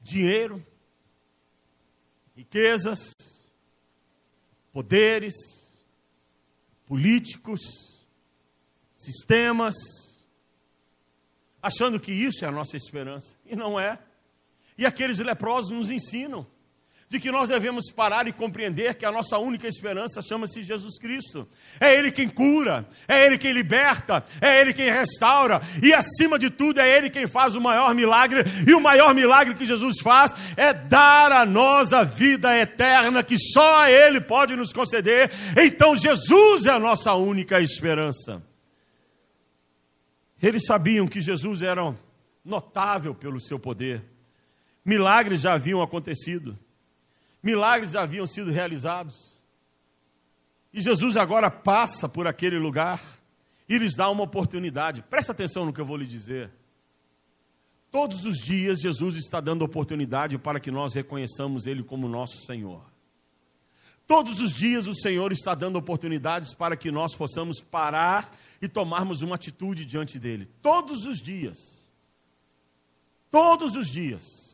dinheiro, 0.00 0.64
riquezas, 2.36 3.12
poderes, 4.72 5.34
políticos, 6.86 7.60
sistemas, 8.96 9.74
achando 11.62 12.00
que 12.00 12.12
isso 12.12 12.44
é 12.44 12.48
a 12.48 12.52
nossa 12.52 12.76
esperança. 12.76 13.36
E 13.44 13.54
não 13.54 13.78
é. 13.78 13.98
E 14.76 14.86
aqueles 14.86 15.18
leprosos 15.18 15.70
nos 15.70 15.90
ensinam. 15.90 16.46
De 17.10 17.18
que 17.18 17.32
nós 17.32 17.48
devemos 17.48 17.90
parar 17.90 18.28
e 18.28 18.32
compreender 18.32 18.94
que 18.94 19.04
a 19.04 19.10
nossa 19.10 19.36
única 19.36 19.66
esperança 19.66 20.22
chama-se 20.22 20.62
Jesus 20.62 20.96
Cristo. 20.96 21.44
É 21.80 21.92
Ele 21.92 22.12
quem 22.12 22.28
cura, 22.28 22.88
é 23.08 23.26
Ele 23.26 23.36
quem 23.36 23.50
liberta, 23.52 24.24
é 24.40 24.60
Ele 24.60 24.72
quem 24.72 24.88
restaura, 24.88 25.60
e 25.82 25.92
acima 25.92 26.38
de 26.38 26.50
tudo, 26.50 26.78
é 26.78 26.88
Ele 26.88 27.10
quem 27.10 27.26
faz 27.26 27.56
o 27.56 27.60
maior 27.60 27.92
milagre, 27.96 28.44
e 28.64 28.72
o 28.74 28.80
maior 28.80 29.12
milagre 29.12 29.56
que 29.56 29.66
Jesus 29.66 30.00
faz 30.00 30.36
é 30.56 30.72
dar 30.72 31.32
a 31.32 31.44
nós 31.44 31.92
a 31.92 32.04
vida 32.04 32.56
eterna 32.56 33.24
que 33.24 33.36
só 33.36 33.88
Ele 33.88 34.20
pode 34.20 34.54
nos 34.54 34.72
conceder. 34.72 35.32
Então, 35.60 35.96
Jesus 35.96 36.66
é 36.66 36.70
a 36.70 36.78
nossa 36.78 37.12
única 37.14 37.60
esperança. 37.60 38.40
Eles 40.40 40.64
sabiam 40.64 41.08
que 41.08 41.20
Jesus 41.20 41.60
era 41.60 41.92
notável 42.44 43.16
pelo 43.16 43.40
seu 43.40 43.58
poder. 43.58 44.04
Milagres 44.84 45.40
já 45.40 45.54
haviam 45.54 45.82
acontecido. 45.82 46.56
Milagres 47.42 47.94
haviam 47.94 48.26
sido 48.26 48.50
realizados. 48.50 49.30
E 50.72 50.80
Jesus 50.80 51.16
agora 51.16 51.50
passa 51.50 52.08
por 52.08 52.26
aquele 52.26 52.58
lugar 52.58 53.02
e 53.68 53.78
lhes 53.78 53.94
dá 53.94 54.08
uma 54.08 54.24
oportunidade. 54.24 55.02
Presta 55.02 55.32
atenção 55.32 55.64
no 55.64 55.72
que 55.72 55.80
eu 55.80 55.86
vou 55.86 55.96
lhe 55.96 56.06
dizer. 56.06 56.50
Todos 57.90 58.24
os 58.24 58.38
dias 58.38 58.80
Jesus 58.80 59.16
está 59.16 59.40
dando 59.40 59.62
oportunidade 59.62 60.38
para 60.38 60.60
que 60.60 60.70
nós 60.70 60.94
reconheçamos 60.94 61.66
Ele 61.66 61.82
como 61.82 62.08
nosso 62.08 62.44
Senhor. 62.44 62.82
Todos 64.06 64.40
os 64.40 64.52
dias 64.52 64.86
o 64.88 64.94
Senhor 64.94 65.30
está 65.32 65.54
dando 65.54 65.76
oportunidades 65.76 66.52
para 66.52 66.76
que 66.76 66.90
nós 66.90 67.14
possamos 67.14 67.60
parar 67.60 68.36
e 68.60 68.68
tomarmos 68.68 69.22
uma 69.22 69.36
atitude 69.36 69.86
diante 69.86 70.18
dele. 70.18 70.48
Todos 70.60 71.06
os 71.06 71.18
dias. 71.18 71.58
Todos 73.30 73.76
os 73.76 73.88
dias. 73.88 74.49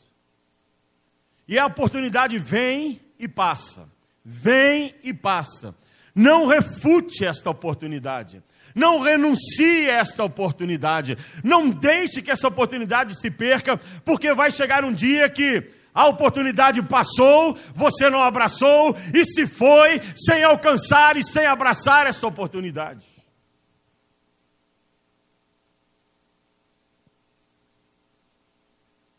E 1.48 1.58
a 1.58 1.66
oportunidade 1.66 2.38
vem 2.38 3.00
e 3.18 3.28
passa. 3.28 3.88
Vem 4.24 4.94
e 5.02 5.12
passa. 5.14 5.74
Não 6.14 6.46
refute 6.46 7.24
esta 7.24 7.50
oportunidade. 7.50 8.42
Não 8.74 9.00
renuncie 9.00 9.88
a 9.88 9.98
esta 9.98 10.24
oportunidade. 10.24 11.16
Não 11.42 11.70
deixe 11.70 12.20
que 12.20 12.30
essa 12.30 12.48
oportunidade 12.48 13.18
se 13.18 13.30
perca, 13.30 13.78
porque 14.04 14.34
vai 14.34 14.50
chegar 14.50 14.84
um 14.84 14.92
dia 14.92 15.28
que 15.30 15.70
a 15.96 16.06
oportunidade 16.08 16.82
passou, 16.82 17.56
você 17.74 18.10
não 18.10 18.22
abraçou 18.22 18.94
e 19.14 19.24
se 19.24 19.46
foi 19.46 19.98
sem 20.14 20.44
alcançar 20.44 21.16
e 21.16 21.22
sem 21.22 21.46
abraçar 21.46 22.06
essa 22.06 22.26
oportunidade. 22.26 23.06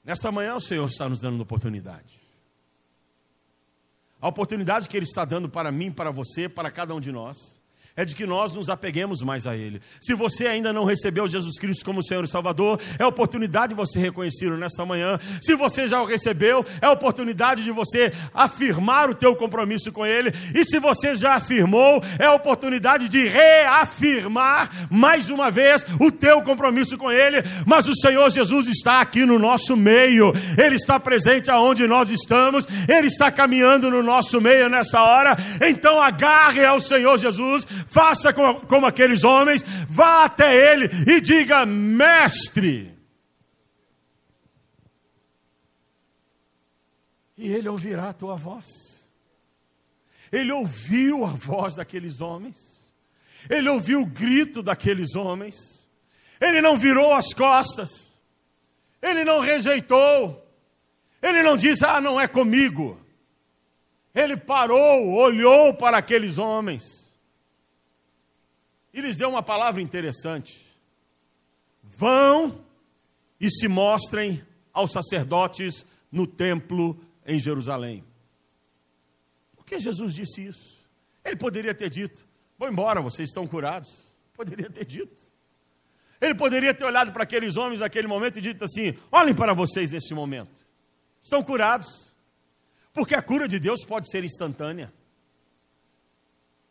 Nesta 0.03 0.31
manhã 0.31 0.55
o 0.55 0.61
Senhor 0.61 0.87
está 0.87 1.09
nos 1.09 1.19
dando 1.19 1.33
uma 1.33 1.43
oportunidade. 1.43 2.16
A 4.19 4.27
oportunidade 4.27 4.89
que 4.89 4.97
Ele 4.97 5.05
está 5.05 5.23
dando 5.25 5.47
para 5.49 5.71
mim, 5.71 5.91
para 5.91 6.11
você, 6.11 6.49
para 6.49 6.71
cada 6.71 6.93
um 6.95 6.99
de 6.99 7.11
nós 7.11 7.61
é 7.97 8.05
de 8.05 8.15
que 8.15 8.27
nós 8.27 8.53
nos 8.53 8.69
apeguemos 8.69 9.23
mais 9.23 9.47
a 9.47 9.57
Ele. 9.57 9.81
Se 9.99 10.13
você 10.13 10.45
ainda 10.45 10.71
não 10.71 10.85
recebeu 10.85 11.27
Jesus 11.27 11.57
Cristo 11.57 11.83
como 11.83 12.03
Senhor 12.03 12.23
e 12.23 12.27
Salvador, 12.27 12.79
é 12.99 13.03
oportunidade 13.03 13.69
de 13.69 13.75
você 13.75 13.99
reconhecê-lo 13.99 14.55
nesta 14.55 14.85
manhã. 14.85 15.19
Se 15.41 15.55
você 15.55 15.87
já 15.87 15.99
o 15.99 16.05
recebeu, 16.05 16.63
é 16.79 16.87
oportunidade 16.87 17.63
de 17.63 17.71
você 17.71 18.13
afirmar 18.31 19.09
o 19.09 19.15
teu 19.15 19.35
compromisso 19.35 19.91
com 19.91 20.05
Ele. 20.05 20.31
E 20.53 20.63
se 20.63 20.77
você 20.77 21.15
já 21.15 21.33
afirmou, 21.33 22.03
é 22.19 22.29
oportunidade 22.29 23.09
de 23.09 23.27
reafirmar 23.27 24.69
mais 24.91 25.31
uma 25.31 25.49
vez 25.49 25.83
o 25.99 26.11
teu 26.11 26.43
compromisso 26.43 26.99
com 26.99 27.11
Ele. 27.11 27.37
Mas 27.65 27.87
o 27.87 27.95
Senhor 27.95 28.29
Jesus 28.29 28.67
está 28.67 29.01
aqui 29.01 29.25
no 29.25 29.39
nosso 29.39 29.75
meio, 29.75 30.33
Ele 30.55 30.75
está 30.75 30.99
presente 30.99 31.49
aonde 31.49 31.87
nós 31.87 32.11
estamos, 32.11 32.67
Ele 32.87 33.07
está 33.07 33.31
caminhando 33.31 33.89
no 33.89 34.03
nosso 34.03 34.39
meio 34.39 34.69
nessa 34.69 35.01
hora. 35.01 35.35
Então 35.67 35.99
agarre 35.99 36.63
ao 36.63 36.79
Senhor 36.79 37.17
Jesus, 37.17 37.65
faça 37.87 38.33
como, 38.33 38.61
como 38.67 38.85
aqueles 38.85 39.23
homens, 39.23 39.63
vá 39.89 40.25
até 40.25 40.73
ele 40.73 40.89
e 41.09 41.19
diga: 41.19 41.65
Mestre. 41.65 42.95
E 47.37 47.51
ele 47.51 47.69
ouvirá 47.69 48.09
a 48.09 48.13
tua 48.13 48.35
voz. 48.35 48.65
Ele 50.31 50.51
ouviu 50.51 51.23
a 51.23 51.29
voz 51.29 51.75
daqueles 51.75 52.19
homens, 52.19 52.57
ele 53.49 53.69
ouviu 53.69 54.01
o 54.01 54.05
grito 54.05 54.61
daqueles 54.61 55.15
homens, 55.15 55.55
ele 56.41 56.59
não 56.59 56.77
virou 56.77 57.13
as 57.13 57.33
costas, 57.33 57.89
ele 59.01 59.23
não 59.23 59.39
rejeitou, 59.39 60.45
ele 61.21 61.41
não 61.43 61.55
disse, 61.55 61.85
ah, 61.85 62.01
não 62.01 62.19
é 62.19 62.27
comigo. 62.27 63.01
Ele 64.13 64.35
parou, 64.35 65.13
olhou 65.13 65.73
para 65.73 65.97
aqueles 65.97 66.37
homens 66.37 66.96
e 68.97 69.01
lhes 69.01 69.15
deu 69.15 69.29
uma 69.29 69.43
palavra 69.43 69.79
interessante: 69.79 70.59
vão 71.83 72.65
e 73.39 73.47
se 73.51 73.67
mostrem 73.67 74.43
aos 74.73 74.91
sacerdotes 74.91 75.85
no 76.11 76.25
templo 76.25 76.99
em 77.23 77.37
Jerusalém. 77.37 78.03
Por 79.55 79.65
que 79.67 79.79
Jesus 79.79 80.15
disse 80.15 80.47
isso? 80.47 80.83
Ele 81.23 81.35
poderia 81.35 81.75
ter 81.75 81.91
dito: 81.91 82.27
vão 82.57 82.69
embora, 82.69 82.99
vocês 82.99 83.29
estão 83.29 83.45
curados. 83.45 84.11
Poderia 84.33 84.69
ter 84.69 84.85
dito. 84.85 85.31
Ele 86.19 86.33
poderia 86.33 86.73
ter 86.73 86.83
olhado 86.83 87.11
para 87.11 87.21
aqueles 87.21 87.55
homens 87.55 87.81
naquele 87.81 88.07
momento 88.07 88.39
e 88.39 88.41
dito 88.41 88.65
assim: 88.65 88.97
olhem 89.11 89.35
para 89.35 89.53
vocês 89.53 89.91
nesse 89.91 90.15
momento. 90.15 90.59
Estão 91.21 91.43
curados. 91.43 92.15
Porque 92.93 93.13
a 93.13 93.21
cura 93.21 93.47
de 93.47 93.59
Deus 93.59 93.85
pode 93.85 94.09
ser 94.09 94.23
instantânea. 94.23 94.91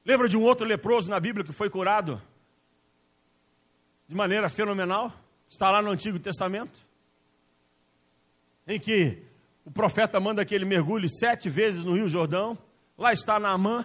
Lembra 0.07 0.29
de 0.29 0.37
um 0.37 0.43
outro 0.45 0.65
leproso 0.65 1.11
na 1.11 1.19
Bíblia 1.19 1.45
que 1.45 1.53
foi 1.53 1.69
curado 1.69 2.23
de 4.09 4.15
maneira 4.15 4.49
fenomenal? 4.49 5.13
Está 5.49 5.69
lá 5.69 5.83
no 5.83 5.91
Antigo 5.91 6.17
Testamento. 6.21 6.79
Em 8.69 8.79
que 8.79 9.21
o 9.65 9.71
profeta 9.73 10.21
manda 10.21 10.45
que 10.45 10.55
ele 10.55 10.65
mergulhe 10.65 11.09
sete 11.11 11.49
vezes 11.49 11.83
no 11.83 11.97
Rio 11.97 12.09
Jordão. 12.09 12.57
Lá 12.97 13.13
está 13.13 13.41
Naamã. 13.41 13.85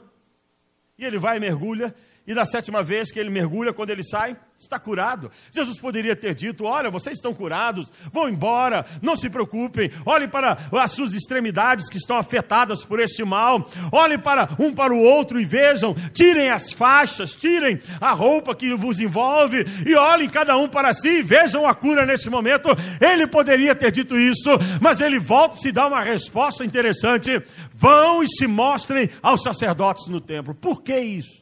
E 0.95 1.03
ele 1.03 1.17
vai 1.17 1.37
e 1.37 1.39
mergulha 1.39 1.95
e 2.25 2.33
na 2.35 2.45
sétima 2.45 2.83
vez 2.83 3.11
que 3.11 3.19
ele 3.19 3.31
mergulha, 3.31 3.73
quando 3.73 3.89
ele 3.89 4.03
sai, 4.03 4.37
está 4.55 4.79
curado. 4.79 5.31
Jesus 5.51 5.79
poderia 5.79 6.15
ter 6.15 6.35
dito: 6.35 6.65
Olha, 6.65 6.91
vocês 6.91 7.17
estão 7.17 7.33
curados, 7.33 7.91
vão 8.11 8.29
embora, 8.29 8.85
não 9.01 9.15
se 9.15 9.27
preocupem, 9.29 9.91
olhem 10.05 10.29
para 10.29 10.57
as 10.71 10.91
suas 10.91 11.13
extremidades 11.13 11.89
que 11.89 11.97
estão 11.97 12.17
afetadas 12.17 12.83
por 12.83 12.99
este 12.99 13.23
mal, 13.23 13.67
olhem 13.91 14.19
para 14.19 14.49
um 14.59 14.71
para 14.71 14.93
o 14.93 15.01
outro 15.01 15.41
e 15.41 15.45
vejam, 15.45 15.95
tirem 16.13 16.51
as 16.51 16.71
faixas, 16.71 17.33
tirem 17.33 17.81
a 17.99 18.11
roupa 18.11 18.55
que 18.55 18.75
vos 18.75 18.99
envolve 18.99 19.65
e 19.85 19.95
olhem 19.95 20.29
cada 20.29 20.55
um 20.57 20.67
para 20.67 20.93
si 20.93 21.19
e 21.19 21.23
vejam 21.23 21.65
a 21.65 21.73
cura 21.73 22.05
nesse 22.05 22.29
momento. 22.29 22.69
Ele 22.99 23.25
poderia 23.25 23.73
ter 23.73 23.91
dito 23.91 24.17
isso, 24.17 24.49
mas 24.79 25.01
ele 25.01 25.19
volta 25.19 25.57
e 25.57 25.61
se 25.61 25.71
dá 25.71 25.87
uma 25.87 26.03
resposta 26.03 26.63
interessante: 26.63 27.41
vão 27.73 28.21
e 28.21 28.27
se 28.27 28.45
mostrem 28.45 29.09
aos 29.23 29.41
sacerdotes 29.41 30.07
no 30.07 30.21
templo. 30.21 30.53
Por 30.53 30.83
que 30.83 30.97
isso? 30.99 31.40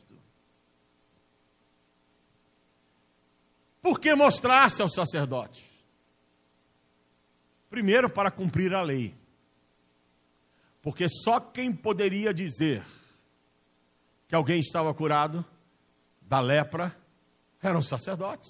Por 3.81 3.99
que 3.99 4.13
mostrar-se 4.13 4.81
aos 4.81 4.93
sacerdotes? 4.93 5.63
Primeiro, 7.69 8.09
para 8.09 8.31
cumprir 8.31 8.73
a 8.73 8.81
lei. 8.81 9.15
Porque 10.81 11.07
só 11.07 11.39
quem 11.39 11.71
poderia 11.71 12.33
dizer 12.33 12.83
que 14.27 14.35
alguém 14.35 14.59
estava 14.59 14.93
curado 14.93 15.45
da 16.21 16.39
lepra 16.39 16.95
eram 17.61 17.79
os 17.79 17.87
sacerdotes. 17.87 18.49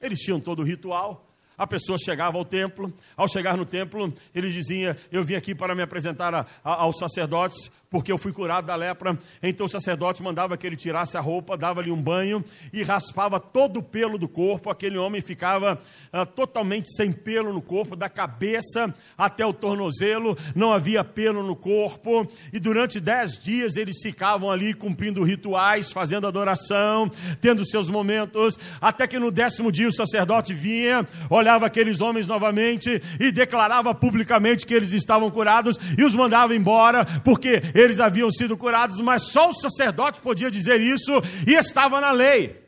Eles 0.00 0.20
tinham 0.20 0.40
todo 0.40 0.60
o 0.60 0.64
ritual. 0.64 1.26
A 1.58 1.66
pessoa 1.66 1.98
chegava 1.98 2.38
ao 2.38 2.44
templo, 2.44 2.92
ao 3.14 3.28
chegar 3.28 3.54
no 3.54 3.66
templo, 3.66 4.14
ele 4.34 4.50
dizia: 4.50 4.96
Eu 5.12 5.22
vim 5.22 5.34
aqui 5.34 5.54
para 5.54 5.74
me 5.74 5.82
apresentar 5.82 6.34
a, 6.34 6.46
a, 6.64 6.82
aos 6.82 6.98
sacerdotes, 6.98 7.70
porque 7.90 8.12
eu 8.12 8.16
fui 8.16 8.32
curado 8.32 8.66
da 8.66 8.76
lepra. 8.76 9.18
Então 9.42 9.66
o 9.66 9.68
sacerdote 9.68 10.22
mandava 10.22 10.56
que 10.56 10.64
ele 10.64 10.76
tirasse 10.76 11.16
a 11.16 11.20
roupa, 11.20 11.56
dava-lhe 11.56 11.90
um 11.90 12.00
banho 12.00 12.42
e 12.72 12.84
raspava 12.84 13.40
todo 13.40 13.78
o 13.78 13.82
pelo 13.82 14.16
do 14.16 14.28
corpo. 14.28 14.70
Aquele 14.70 14.96
homem 14.96 15.20
ficava 15.20 15.80
ah, 16.12 16.24
totalmente 16.24 16.88
sem 16.94 17.12
pelo 17.12 17.52
no 17.52 17.60
corpo, 17.60 17.96
da 17.96 18.08
cabeça 18.08 18.94
até 19.18 19.44
o 19.44 19.52
tornozelo, 19.52 20.38
não 20.54 20.72
havia 20.72 21.02
pelo 21.02 21.42
no 21.42 21.56
corpo. 21.56 22.30
E 22.52 22.60
durante 22.60 23.00
dez 23.00 23.32
dias 23.32 23.74
eles 23.74 23.96
ficavam 24.00 24.50
ali 24.50 24.72
cumprindo 24.72 25.24
rituais, 25.24 25.90
fazendo 25.90 26.28
adoração, 26.28 27.10
tendo 27.40 27.66
seus 27.66 27.90
momentos, 27.90 28.56
até 28.80 29.08
que 29.08 29.18
no 29.18 29.32
décimo 29.32 29.72
dia 29.72 29.88
o 29.88 29.92
sacerdote 29.92 30.54
vinha, 30.54 31.04
olhava 31.28 31.66
aqueles 31.66 32.00
homens 32.00 32.28
novamente 32.28 33.02
e 33.18 33.32
declarava 33.32 33.92
publicamente 33.92 34.64
que 34.64 34.74
eles 34.74 34.92
estavam 34.92 35.28
curados 35.28 35.76
e 35.98 36.04
os 36.04 36.14
mandava 36.14 36.54
embora, 36.54 37.04
porque 37.24 37.60
eles 37.80 38.00
haviam 38.00 38.30
sido 38.30 38.56
curados, 38.56 39.00
mas 39.00 39.30
só 39.30 39.50
o 39.50 39.54
sacerdote 39.54 40.20
podia 40.20 40.50
dizer 40.50 40.80
isso 40.80 41.12
e 41.46 41.54
estava 41.54 42.00
na 42.00 42.10
lei. 42.10 42.60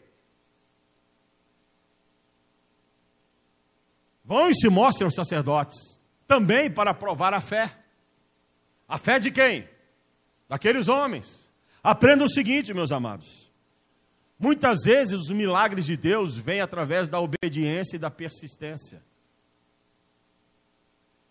Vão 4.25 4.49
e 4.49 4.55
se 4.55 4.69
mostrem 4.69 5.05
aos 5.05 5.15
sacerdotes, 5.15 5.77
também 6.27 6.71
para 6.71 6.95
provar 6.95 7.35
a 7.35 7.41
fé. 7.41 7.77
A 8.89 8.97
fé 8.97 9.19
de 9.19 9.31
quem? 9.31 9.69
Daqueles 10.49 10.89
homens. 10.89 11.51
Aprenda 11.83 12.25
o 12.25 12.29
seguinte, 12.29 12.73
meus 12.73 12.93
amados. 12.93 13.51
Muitas 14.39 14.79
vezes 14.85 15.19
os 15.19 15.31
milagres 15.31 15.85
de 15.85 15.97
Deus 15.97 16.37
vêm 16.37 16.61
através 16.61 17.09
da 17.09 17.21
obediência 17.21 17.97
e 17.97 17.99
da 17.99 18.11
persistência. 18.11 19.03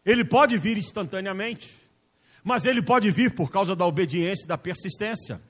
Ele 0.05 0.23
pode 0.25 0.57
vir 0.57 0.77
instantaneamente, 0.77 1.80
mas 2.43 2.65
ele 2.65 2.81
pode 2.81 3.09
vir 3.11 3.31
por 3.31 3.51
causa 3.51 3.75
da 3.75 3.85
obediência 3.85 4.45
e 4.45 4.47
da 4.47 4.57
persistência. 4.57 5.41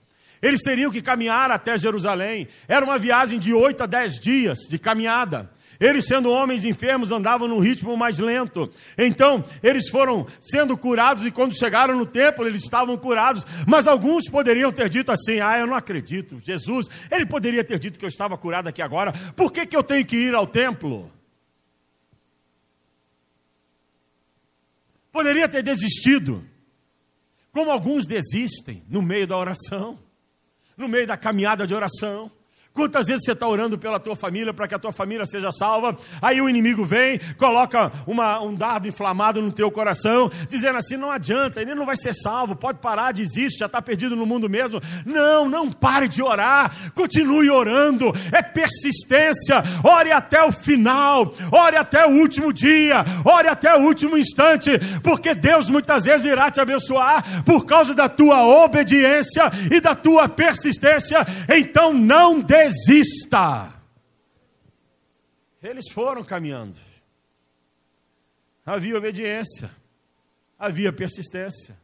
Eles 0.41 0.61
teriam 0.61 0.91
que 0.91 1.01
caminhar 1.01 1.51
até 1.51 1.77
Jerusalém. 1.77 2.47
Era 2.67 2.83
uma 2.83 2.97
viagem 2.97 3.39
de 3.39 3.53
oito 3.53 3.83
a 3.83 3.85
dez 3.85 4.19
dias 4.19 4.59
de 4.69 4.79
caminhada. 4.79 5.51
Eles, 5.79 6.05
sendo 6.05 6.29
homens 6.29 6.63
enfermos, 6.63 7.11
andavam 7.11 7.47
num 7.47 7.59
ritmo 7.59 7.97
mais 7.97 8.19
lento. 8.19 8.71
Então, 8.95 9.43
eles 9.63 9.89
foram 9.89 10.27
sendo 10.39 10.77
curados 10.77 11.25
e 11.25 11.31
quando 11.31 11.57
chegaram 11.57 11.97
no 11.97 12.05
templo, 12.05 12.45
eles 12.45 12.61
estavam 12.61 12.95
curados. 12.95 13.43
Mas 13.65 13.87
alguns 13.87 14.29
poderiam 14.29 14.71
ter 14.71 14.89
dito 14.89 15.11
assim: 15.11 15.39
Ah, 15.39 15.57
eu 15.57 15.65
não 15.65 15.73
acredito. 15.73 16.39
Jesus, 16.39 16.87
ele 17.09 17.25
poderia 17.25 17.63
ter 17.63 17.79
dito 17.79 17.97
que 17.97 18.05
eu 18.05 18.09
estava 18.09 18.37
curado 18.37 18.67
aqui 18.67 18.79
agora. 18.79 19.11
Por 19.35 19.51
que, 19.51 19.65
que 19.65 19.75
eu 19.75 19.81
tenho 19.81 20.05
que 20.05 20.15
ir 20.15 20.35
ao 20.35 20.45
templo? 20.45 21.11
Poderia 25.11 25.49
ter 25.49 25.63
desistido. 25.63 26.45
Como 27.51 27.71
alguns 27.71 28.05
desistem 28.05 28.83
no 28.87 29.01
meio 29.01 29.27
da 29.27 29.37
oração, 29.37 29.99
no 30.77 30.87
meio 30.87 31.05
da 31.05 31.17
caminhada 31.17 31.67
de 31.67 31.73
oração. 31.73 32.31
Quantas 32.73 33.07
vezes 33.07 33.25
você 33.25 33.33
está 33.33 33.45
orando 33.45 33.77
pela 33.77 33.99
tua 33.99 34.15
família 34.15 34.53
para 34.53 34.65
que 34.65 34.73
a 34.73 34.79
tua 34.79 34.93
família 34.93 35.25
seja 35.25 35.51
salva? 35.51 35.97
Aí 36.21 36.41
o 36.41 36.49
inimigo 36.49 36.85
vem, 36.85 37.19
coloca 37.37 37.91
uma, 38.07 38.39
um 38.39 38.55
dardo 38.55 38.87
inflamado 38.87 39.41
no 39.41 39.51
teu 39.51 39.69
coração, 39.69 40.31
dizendo 40.47 40.77
assim: 40.77 40.95
não 40.95 41.11
adianta, 41.11 41.61
ele 41.61 41.75
não 41.75 41.85
vai 41.85 41.97
ser 41.97 42.13
salvo, 42.13 42.55
pode 42.55 42.79
parar, 42.79 43.11
desiste, 43.11 43.59
já 43.59 43.65
está 43.65 43.81
perdido 43.81 44.15
no 44.15 44.25
mundo 44.25 44.49
mesmo. 44.49 44.81
Não, 45.05 45.49
não 45.49 45.69
pare 45.69 46.07
de 46.07 46.23
orar, 46.23 46.93
continue 46.95 47.49
orando, 47.49 48.13
é 48.31 48.41
persistência, 48.41 49.61
ore 49.83 50.13
até 50.13 50.41
o 50.41 50.51
final, 50.53 51.33
ore 51.51 51.75
até 51.75 52.05
o 52.05 52.11
último 52.11 52.53
dia, 52.53 53.03
ore 53.25 53.49
até 53.49 53.75
o 53.75 53.81
último 53.81 54.17
instante, 54.17 54.71
porque 55.03 55.35
Deus 55.35 55.69
muitas 55.69 56.05
vezes 56.05 56.25
irá 56.25 56.49
te 56.49 56.61
abençoar 56.61 57.43
por 57.43 57.65
causa 57.65 57.93
da 57.93 58.07
tua 58.07 58.45
obediência 58.63 59.51
e 59.69 59.81
da 59.81 59.93
tua 59.93 60.29
persistência. 60.29 61.19
Então 61.49 61.91
não 61.93 62.39
deixe 62.39 62.60
desista. 62.61 63.73
Eles 65.61 65.91
foram 65.91 66.23
caminhando. 66.23 66.77
Havia 68.65 68.97
obediência, 68.97 69.71
havia 70.57 70.93
persistência. 70.93 71.77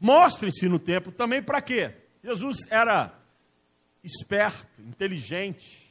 Mostre-se 0.00 0.68
no 0.68 0.78
templo 0.78 1.12
também 1.12 1.42
para 1.42 1.60
quê? 1.60 1.94
Jesus 2.24 2.58
era 2.70 3.12
esperto, 4.02 4.80
inteligente. 4.80 5.90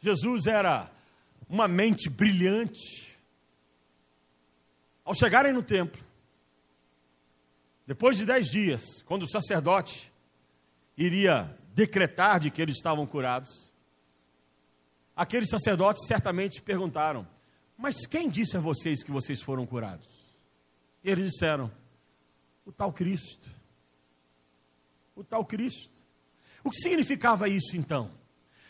Jesus 0.00 0.46
era 0.46 0.90
uma 1.48 1.68
mente 1.68 2.08
brilhante. 2.08 3.12
Ao 5.04 5.14
chegarem 5.14 5.52
no 5.52 5.62
templo, 5.62 6.02
depois 7.86 8.16
de 8.16 8.24
dez 8.24 8.46
dias, 8.46 9.02
quando 9.04 9.24
o 9.24 9.30
sacerdote 9.30 10.10
iria 10.96 11.54
decretar 11.74 12.38
de 12.38 12.50
que 12.50 12.62
eles 12.62 12.76
estavam 12.76 13.04
curados, 13.06 13.50
aqueles 15.14 15.50
sacerdotes 15.50 16.06
certamente 16.06 16.62
perguntaram: 16.62 17.26
Mas 17.76 18.06
quem 18.06 18.28
disse 18.28 18.56
a 18.56 18.60
vocês 18.60 19.02
que 19.02 19.10
vocês 19.10 19.42
foram 19.42 19.66
curados? 19.66 20.08
E 21.02 21.10
eles 21.10 21.32
disseram: 21.32 21.70
O 22.64 22.72
tal 22.72 22.92
Cristo. 22.92 23.50
O 25.16 25.24
tal 25.24 25.44
Cristo. 25.44 25.92
O 26.62 26.70
que 26.70 26.78
significava 26.78 27.48
isso 27.48 27.76
então? 27.76 28.10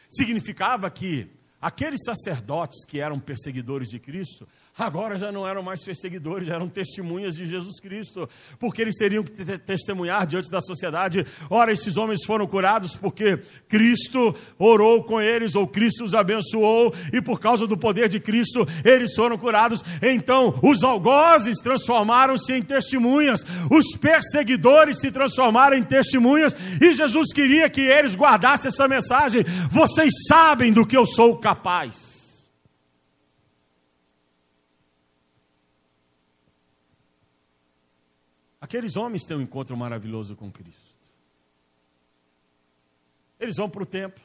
Significava 0.08 0.90
que 0.90 1.30
aqueles 1.60 2.00
sacerdotes 2.04 2.84
que 2.84 3.00
eram 3.00 3.20
perseguidores 3.20 3.88
de 3.88 3.98
Cristo 3.98 4.48
agora 4.76 5.16
já 5.16 5.30
não 5.30 5.46
eram 5.46 5.62
mais 5.62 5.84
perseguidores, 5.84 6.48
eram 6.48 6.68
testemunhas 6.68 7.36
de 7.36 7.46
Jesus 7.46 7.78
Cristo, 7.80 8.28
porque 8.58 8.82
eles 8.82 8.96
teriam 8.96 9.22
que 9.22 9.32
testemunhar 9.58 10.26
diante 10.26 10.50
da 10.50 10.60
sociedade. 10.60 11.26
Ora, 11.48 11.72
esses 11.72 11.96
homens 11.96 12.24
foram 12.24 12.46
curados 12.46 12.96
porque 12.96 13.38
Cristo 13.68 14.34
orou 14.58 15.04
com 15.04 15.20
eles, 15.20 15.54
ou 15.54 15.66
Cristo 15.66 16.04
os 16.04 16.14
abençoou, 16.14 16.94
e 17.12 17.20
por 17.20 17.38
causa 17.38 17.66
do 17.66 17.76
poder 17.76 18.08
de 18.08 18.18
Cristo, 18.18 18.66
eles 18.84 19.14
foram 19.14 19.38
curados. 19.38 19.82
Então, 20.02 20.58
os 20.62 20.82
algozes 20.82 21.58
transformaram-se 21.58 22.52
em 22.52 22.62
testemunhas, 22.62 23.44
os 23.70 23.96
perseguidores 23.96 24.98
se 24.98 25.10
transformaram 25.10 25.76
em 25.76 25.82
testemunhas, 25.82 26.56
e 26.80 26.92
Jesus 26.94 27.32
queria 27.32 27.70
que 27.70 27.82
eles 27.82 28.14
guardassem 28.14 28.68
essa 28.68 28.88
mensagem: 28.88 29.44
vocês 29.70 30.12
sabem 30.28 30.72
do 30.72 30.86
que 30.86 30.96
eu 30.96 31.06
sou 31.06 31.36
capaz. 31.36 32.13
Aqueles 38.74 38.96
homens 38.96 39.22
têm 39.24 39.36
um 39.36 39.40
encontro 39.40 39.76
maravilhoso 39.76 40.34
com 40.34 40.50
Cristo. 40.50 40.98
Eles 43.38 43.54
vão 43.54 43.70
para 43.70 43.84
o 43.84 43.86
templo, 43.86 44.20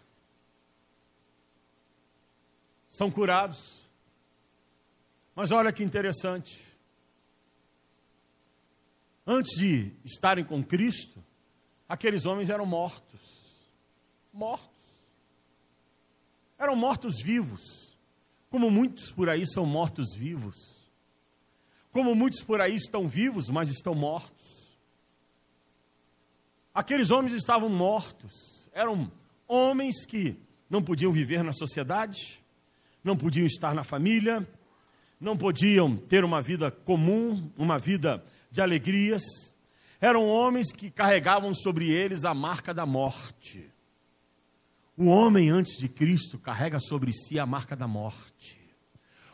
são 2.89 3.12
curados. 3.12 3.88
Mas 5.35 5.51
olha 5.51 5.71
que 5.71 5.83
interessante. 5.83 6.65
Antes 9.23 9.55
de 9.55 9.93
estarem 10.03 10.43
com 10.43 10.63
Cristo, 10.63 11.23
aqueles 11.88 12.25
homens 12.25 12.49
eram 12.49 12.65
mortos. 12.65 13.21
Mortos. 14.33 14.81
Eram 16.57 16.75
mortos 16.75 17.21
vivos. 17.21 17.62
Como 18.49 18.71
muitos 18.71 19.12
por 19.12 19.29
aí 19.29 19.45
são 19.45 19.63
mortos 19.63 20.15
vivos 20.15 20.79
como 21.91 22.13
muitos 22.13 22.43
por 22.43 22.62
aí 22.62 22.75
estão 22.75 23.07
vivos, 23.07 23.49
mas 23.49 23.69
estão 23.69 23.95
mortos. 23.95 24.38
Aqueles 26.73 27.12
homens 27.12 27.34
estavam 27.34 27.69
mortos, 27.69 28.69
eram 28.73 29.12
homens 29.47 30.05
que 30.05 30.38
não 30.69 30.82
podiam 30.82 31.12
viver 31.12 31.43
na 31.43 31.51
sociedade, 31.51 32.43
não 33.03 33.17
podiam 33.17 33.45
estar 33.45 33.73
na 33.73 33.84
família, 33.84 34.47
não 35.19 35.36
podiam 35.36 35.97
ter 35.97 36.23
uma 36.23 36.41
vida 36.41 36.71
comum, 36.71 37.51
uma 37.58 37.77
vida 37.77 38.23
de 38.51 38.62
alegrias. 38.62 39.23
Eram 39.99 40.27
homens 40.27 40.71
que 40.71 40.89
carregavam 40.89 41.53
sobre 41.53 41.89
eles 41.89 42.23
a 42.23 42.34
marca 42.34 42.73
da 42.73 42.86
morte. 42.86 43.69
O 44.95 45.08
homem 45.08 45.49
antes 45.49 45.77
de 45.77 45.89
Cristo 45.89 46.38
carrega 46.38 46.79
sobre 46.79 47.12
si 47.12 47.39
a 47.39 47.45
marca 47.45 47.75
da 47.75 47.88
morte. 47.88 48.60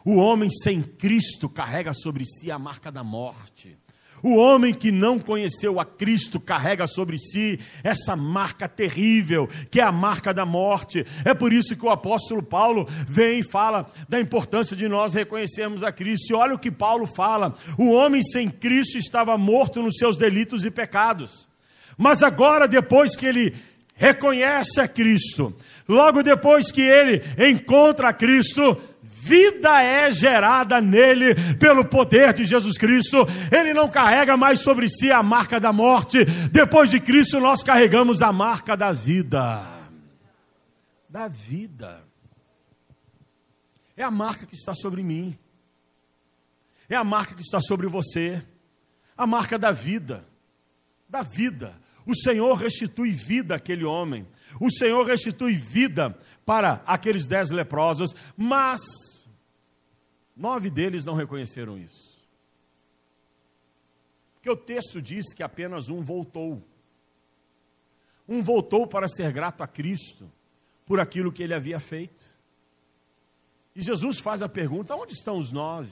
O 0.03 0.15
homem 0.15 0.49
sem 0.49 0.81
Cristo 0.81 1.49
carrega 1.49 1.91
sobre 1.93 2.23
si 2.23 2.51
a 2.51 2.59
marca 2.59 2.91
da 2.91 3.03
morte. 3.03 3.77
O 4.25 4.37
homem 4.37 4.73
que 4.73 4.89
não 4.89 5.19
conheceu 5.19 5.79
a 5.79 5.85
Cristo 5.85 6.39
carrega 6.39 6.87
sobre 6.87 7.15
si 7.15 7.59
essa 7.83 8.15
marca 8.15 8.67
terrível, 8.67 9.47
que 9.69 9.79
é 9.79 9.83
a 9.83 9.91
marca 9.91 10.33
da 10.33 10.43
morte. 10.43 11.05
É 11.23 11.31
por 11.31 11.53
isso 11.53 11.75
que 11.75 11.85
o 11.85 11.91
apóstolo 11.91 12.41
Paulo 12.41 12.87
vem 13.07 13.41
e 13.41 13.43
fala 13.43 13.87
da 14.09 14.19
importância 14.19 14.75
de 14.75 14.87
nós 14.87 15.13
reconhecermos 15.13 15.83
a 15.83 15.91
Cristo. 15.91 16.31
E 16.31 16.33
olha 16.33 16.55
o 16.55 16.59
que 16.59 16.71
Paulo 16.71 17.05
fala: 17.05 17.53
o 17.77 17.91
homem 17.91 18.23
sem 18.23 18.49
Cristo 18.49 18.97
estava 18.97 19.37
morto 19.37 19.79
nos 19.79 19.95
seus 19.95 20.17
delitos 20.17 20.65
e 20.65 20.71
pecados. 20.71 21.47
Mas 21.95 22.23
agora, 22.23 22.67
depois 22.67 23.15
que 23.15 23.27
ele 23.27 23.53
reconhece 23.93 24.81
a 24.81 24.87
Cristo, 24.87 25.55
logo 25.87 26.23
depois 26.23 26.71
que 26.71 26.81
ele 26.81 27.21
encontra 27.37 28.09
a 28.09 28.13
Cristo, 28.13 28.75
vida 29.25 29.81
é 29.81 30.11
gerada 30.11 30.79
nele 30.79 31.33
pelo 31.55 31.83
poder 31.83 32.31
de 32.33 32.45
Jesus 32.45 32.77
Cristo. 32.77 33.25
Ele 33.51 33.73
não 33.73 33.89
carrega 33.89 34.37
mais 34.37 34.59
sobre 34.59 34.87
si 34.87 35.11
a 35.11 35.23
marca 35.23 35.59
da 35.59 35.73
morte. 35.73 36.23
Depois 36.51 36.91
de 36.91 36.99
Cristo, 36.99 37.39
nós 37.39 37.63
carregamos 37.63 38.21
a 38.21 38.31
marca 38.31 38.77
da 38.77 38.91
vida. 38.91 39.65
Da 41.09 41.27
vida. 41.27 42.03
É 43.97 44.03
a 44.03 44.11
marca 44.11 44.45
que 44.45 44.55
está 44.55 44.75
sobre 44.75 45.01
mim. 45.01 45.35
É 46.87 46.95
a 46.95 47.03
marca 47.03 47.33
que 47.33 47.41
está 47.41 47.59
sobre 47.59 47.87
você. 47.87 48.43
A 49.17 49.25
marca 49.25 49.57
da 49.57 49.71
vida. 49.71 50.23
Da 51.09 51.23
vida. 51.23 51.81
O 52.05 52.15
Senhor 52.15 52.53
restitui 52.55 53.09
vida 53.09 53.55
àquele 53.55 53.83
homem. 53.83 54.27
O 54.59 54.69
Senhor 54.69 55.03
restitui 55.07 55.55
vida 55.55 56.15
para 56.45 56.83
aqueles 56.85 57.25
dez 57.25 57.49
leprosos, 57.49 58.15
mas 58.37 58.81
Nove 60.35 60.69
deles 60.69 61.05
não 61.05 61.15
reconheceram 61.15 61.77
isso. 61.77 62.15
Porque 64.35 64.49
o 64.49 64.57
texto 64.57 65.01
diz 65.01 65.33
que 65.33 65.41
apenas 65.41 65.89
um 65.89 66.03
voltou. 66.03 66.61
Um 68.27 68.43
voltou 68.43 68.85
para 68.85 69.07
ser 69.07 69.31
grato 69.31 69.61
a 69.61 69.67
Cristo 69.67 70.31
por 70.85 70.99
aquilo 70.99 71.31
que 71.31 71.41
ele 71.41 71.53
havia 71.53 71.79
feito. 71.79 72.23
E 73.75 73.81
Jesus 73.81 74.19
faz 74.19 74.41
a 74.41 74.49
pergunta: 74.49 74.95
onde 74.95 75.13
estão 75.13 75.37
os 75.37 75.51
nove? 75.51 75.91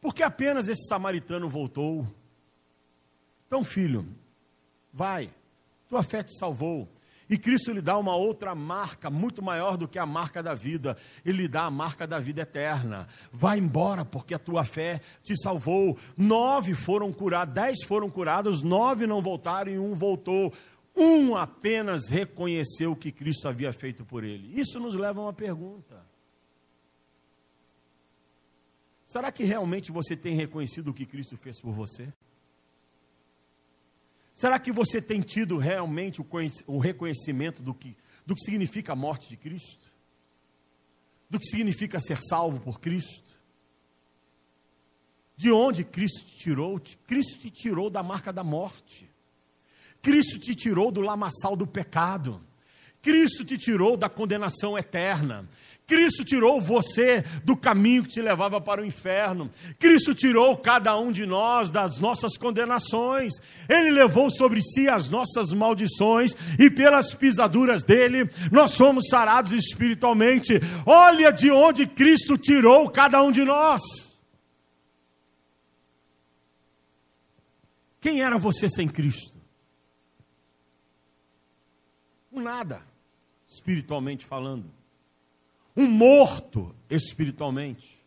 Por 0.00 0.14
que 0.14 0.22
apenas 0.22 0.68
esse 0.68 0.86
samaritano 0.86 1.48
voltou? 1.48 2.06
Então, 3.46 3.64
filho, 3.64 4.06
vai, 4.92 5.32
tua 5.88 6.02
fé 6.02 6.22
te 6.22 6.36
salvou. 6.38 6.88
E 7.28 7.38
Cristo 7.38 7.72
lhe 7.72 7.80
dá 7.80 7.96
uma 7.96 8.14
outra 8.14 8.54
marca, 8.54 9.08
muito 9.08 9.42
maior 9.42 9.76
do 9.76 9.88
que 9.88 9.98
a 9.98 10.04
marca 10.04 10.42
da 10.42 10.54
vida. 10.54 10.96
Ele 11.24 11.42
lhe 11.42 11.48
dá 11.48 11.64
a 11.64 11.70
marca 11.70 12.06
da 12.06 12.18
vida 12.18 12.42
eterna. 12.42 13.06
Vai 13.32 13.58
embora, 13.58 14.04
porque 14.04 14.34
a 14.34 14.38
tua 14.38 14.64
fé 14.64 15.00
te 15.22 15.34
salvou. 15.40 15.98
Nove 16.16 16.74
foram 16.74 17.12
curados, 17.12 17.54
dez 17.54 17.84
foram 17.84 18.10
curados, 18.10 18.62
nove 18.62 19.06
não 19.06 19.22
voltaram 19.22 19.72
e 19.72 19.78
um 19.78 19.94
voltou. 19.94 20.52
Um 20.96 21.34
apenas 21.34 22.08
reconheceu 22.08 22.92
o 22.92 22.96
que 22.96 23.10
Cristo 23.10 23.48
havia 23.48 23.72
feito 23.72 24.04
por 24.04 24.22
ele. 24.22 24.60
Isso 24.60 24.78
nos 24.78 24.94
leva 24.94 25.20
a 25.20 25.24
uma 25.24 25.32
pergunta: 25.32 26.04
Será 29.04 29.32
que 29.32 29.44
realmente 29.44 29.90
você 29.90 30.16
tem 30.16 30.36
reconhecido 30.36 30.88
o 30.88 30.94
que 30.94 31.06
Cristo 31.06 31.36
fez 31.36 31.60
por 31.60 31.72
você? 31.72 32.12
Será 34.34 34.58
que 34.58 34.72
você 34.72 35.00
tem 35.00 35.20
tido 35.20 35.56
realmente 35.58 36.20
o 36.66 36.78
reconhecimento 36.78 37.62
do 37.62 37.72
que, 37.72 37.96
do 38.26 38.34
que 38.34 38.42
significa 38.42 38.92
a 38.92 38.96
morte 38.96 39.28
de 39.28 39.36
Cristo? 39.36 39.84
Do 41.30 41.38
que 41.38 41.46
significa 41.46 42.00
ser 42.00 42.18
salvo 42.20 42.58
por 42.58 42.80
Cristo? 42.80 43.32
De 45.36 45.52
onde 45.52 45.84
Cristo 45.84 46.24
te 46.24 46.36
tirou? 46.36 46.80
Cristo 47.06 47.38
te 47.38 47.50
tirou 47.50 47.88
da 47.88 48.02
marca 48.02 48.32
da 48.32 48.42
morte. 48.42 49.08
Cristo 50.02 50.38
te 50.38 50.54
tirou 50.54 50.90
do 50.90 51.00
lamaçal 51.00 51.56
do 51.56 51.66
pecado. 51.66 52.42
Cristo 53.00 53.44
te 53.44 53.56
tirou 53.56 53.96
da 53.96 54.08
condenação 54.08 54.76
eterna. 54.76 55.48
Cristo 55.86 56.24
tirou 56.24 56.60
você 56.60 57.22
do 57.44 57.54
caminho 57.54 58.04
que 58.04 58.08
te 58.08 58.22
levava 58.22 58.60
para 58.60 58.80
o 58.80 58.84
inferno. 58.84 59.50
Cristo 59.78 60.14
tirou 60.14 60.56
cada 60.56 60.98
um 60.98 61.12
de 61.12 61.26
nós 61.26 61.70
das 61.70 61.98
nossas 61.98 62.38
condenações. 62.38 63.34
Ele 63.68 63.90
levou 63.90 64.30
sobre 64.30 64.62
si 64.62 64.88
as 64.88 65.10
nossas 65.10 65.52
maldições 65.52 66.32
e 66.58 66.70
pelas 66.70 67.12
pisaduras 67.12 67.84
dele 67.84 68.30
nós 68.50 68.70
somos 68.70 69.08
sarados 69.08 69.52
espiritualmente. 69.52 70.54
Olha 70.86 71.30
de 71.30 71.50
onde 71.50 71.86
Cristo 71.86 72.38
tirou 72.38 72.88
cada 72.88 73.22
um 73.22 73.30
de 73.30 73.44
nós. 73.44 73.82
Quem 78.00 78.22
era 78.22 78.38
você 78.38 78.68
sem 78.70 78.88
Cristo? 78.88 79.38
Um 82.32 82.40
nada, 82.40 82.82
espiritualmente 83.46 84.24
falando 84.24 84.83
um 85.76 85.86
morto 85.86 86.74
espiritualmente, 86.88 88.04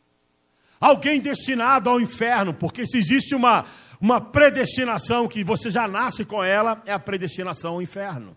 alguém 0.79 1.19
destinado 1.19 1.89
ao 1.89 1.99
inferno, 1.99 2.53
porque 2.53 2.85
se 2.85 2.97
existe 2.97 3.35
uma, 3.35 3.65
uma 3.99 4.21
predestinação 4.21 5.27
que 5.27 5.43
você 5.43 5.69
já 5.69 5.87
nasce 5.87 6.23
com 6.23 6.43
ela, 6.43 6.81
é 6.85 6.93
a 6.93 6.99
predestinação 6.99 7.75
ao 7.75 7.81
inferno. 7.81 8.35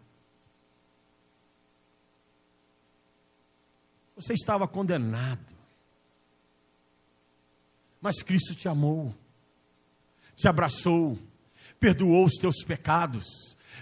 Você 4.17 4.35
estava 4.35 4.69
condenado, 4.69 5.55
mas 8.01 8.23
Cristo 8.23 8.55
te 8.55 8.69
amou, 8.69 9.15
te 10.37 10.49
abraçou, 10.49 11.19
perdoou 11.79 12.27
os 12.27 12.35
teus 12.35 12.63
pecados, 12.65 13.25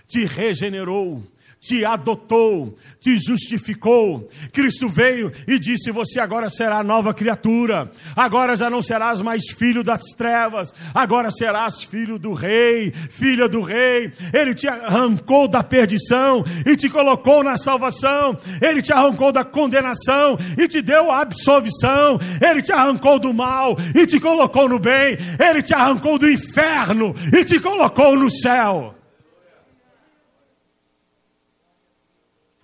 te 0.06 0.24
regenerou, 0.24 1.24
te 1.60 1.84
adotou, 1.84 2.76
te 3.00 3.18
justificou. 3.18 4.28
Cristo 4.52 4.88
veio 4.88 5.32
e 5.46 5.58
disse: 5.58 5.90
Você 5.90 6.20
agora 6.20 6.48
será 6.48 6.82
nova 6.82 7.12
criatura, 7.12 7.90
agora 8.14 8.56
já 8.56 8.70
não 8.70 8.80
serás 8.80 9.20
mais 9.20 9.42
filho 9.50 9.82
das 9.82 10.02
trevas, 10.16 10.72
agora 10.94 11.30
serás 11.30 11.82
filho 11.82 12.18
do 12.18 12.32
Rei, 12.32 12.92
filha 13.10 13.48
do 13.48 13.62
Rei. 13.62 14.12
Ele 14.32 14.54
te 14.54 14.68
arrancou 14.68 15.48
da 15.48 15.62
perdição 15.62 16.44
e 16.64 16.76
te 16.76 16.88
colocou 16.88 17.42
na 17.42 17.56
salvação, 17.56 18.36
ele 18.60 18.80
te 18.80 18.92
arrancou 18.92 19.32
da 19.32 19.44
condenação 19.44 20.38
e 20.56 20.68
te 20.68 20.80
deu 20.80 21.10
a 21.10 21.20
absolvição, 21.20 22.18
ele 22.40 22.62
te 22.62 22.72
arrancou 22.72 23.18
do 23.18 23.34
mal 23.34 23.76
e 23.94 24.06
te 24.06 24.20
colocou 24.20 24.68
no 24.68 24.78
bem, 24.78 25.18
ele 25.38 25.62
te 25.62 25.74
arrancou 25.74 26.18
do 26.18 26.30
inferno 26.30 27.14
e 27.32 27.44
te 27.44 27.58
colocou 27.58 28.16
no 28.16 28.30
céu. 28.30 28.97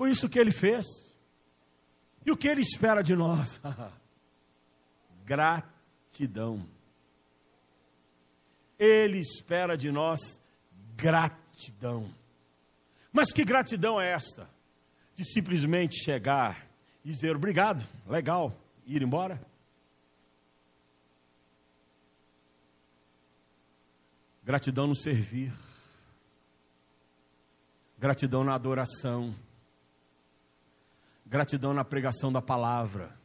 Foi 0.05 0.11
isso 0.11 0.29
que 0.29 0.39
ele 0.39 0.53
fez. 0.53 0.85
E 2.27 2.31
o 2.31 2.37
que 2.37 2.47
ele 2.47 2.61
espera 2.61 3.03
de 3.03 3.17
nós? 3.17 3.59
gratidão. 5.25 6.69
Ele 8.79 9.19
espera 9.19 9.79
de 9.79 9.91
nós 9.91 10.21
gratidão. 10.95 12.15
Mas 13.11 13.33
que 13.33 13.47
gratidão 13.47 13.99
é 13.99 14.11
esta? 14.11 14.47
De 15.15 15.25
simplesmente 15.25 16.05
chegar 16.05 16.67
e 17.03 17.11
dizer 17.11 17.35
obrigado, 17.35 17.83
legal, 18.07 18.55
e 18.85 18.97
ir 18.97 19.01
embora? 19.01 19.41
Gratidão 24.45 24.87
no 24.87 24.95
servir, 24.95 25.51
gratidão 27.99 28.45
na 28.45 28.55
adoração, 28.55 29.35
Gratidão 31.27 31.72
na 31.72 31.85
pregação 31.85 32.31
da 32.31 32.43
palavra, 32.43 33.16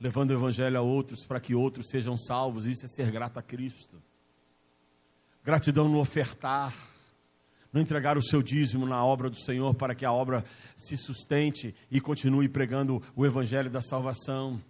levando 0.00 0.30
o 0.30 0.34
evangelho 0.34 0.78
a 0.78 0.80
outros 0.80 1.24
para 1.26 1.38
que 1.38 1.54
outros 1.54 1.88
sejam 1.90 2.16
salvos. 2.16 2.64
Isso 2.64 2.86
é 2.86 2.88
ser 2.88 3.10
grato 3.10 3.38
a 3.38 3.42
Cristo. 3.42 4.02
Gratidão 5.44 5.88
no 5.88 6.00
ofertar, 6.00 6.74
no 7.72 7.80
entregar 7.80 8.18
o 8.18 8.22
seu 8.22 8.42
dízimo 8.42 8.86
na 8.86 9.04
obra 9.04 9.30
do 9.30 9.38
Senhor 9.38 9.74
para 9.74 9.94
que 9.94 10.04
a 10.04 10.12
obra 10.12 10.44
se 10.76 10.96
sustente 10.96 11.74
e 11.90 12.00
continue 12.00 12.48
pregando 12.48 13.02
o 13.14 13.24
evangelho 13.24 13.70
da 13.70 13.80
salvação. 13.80 14.60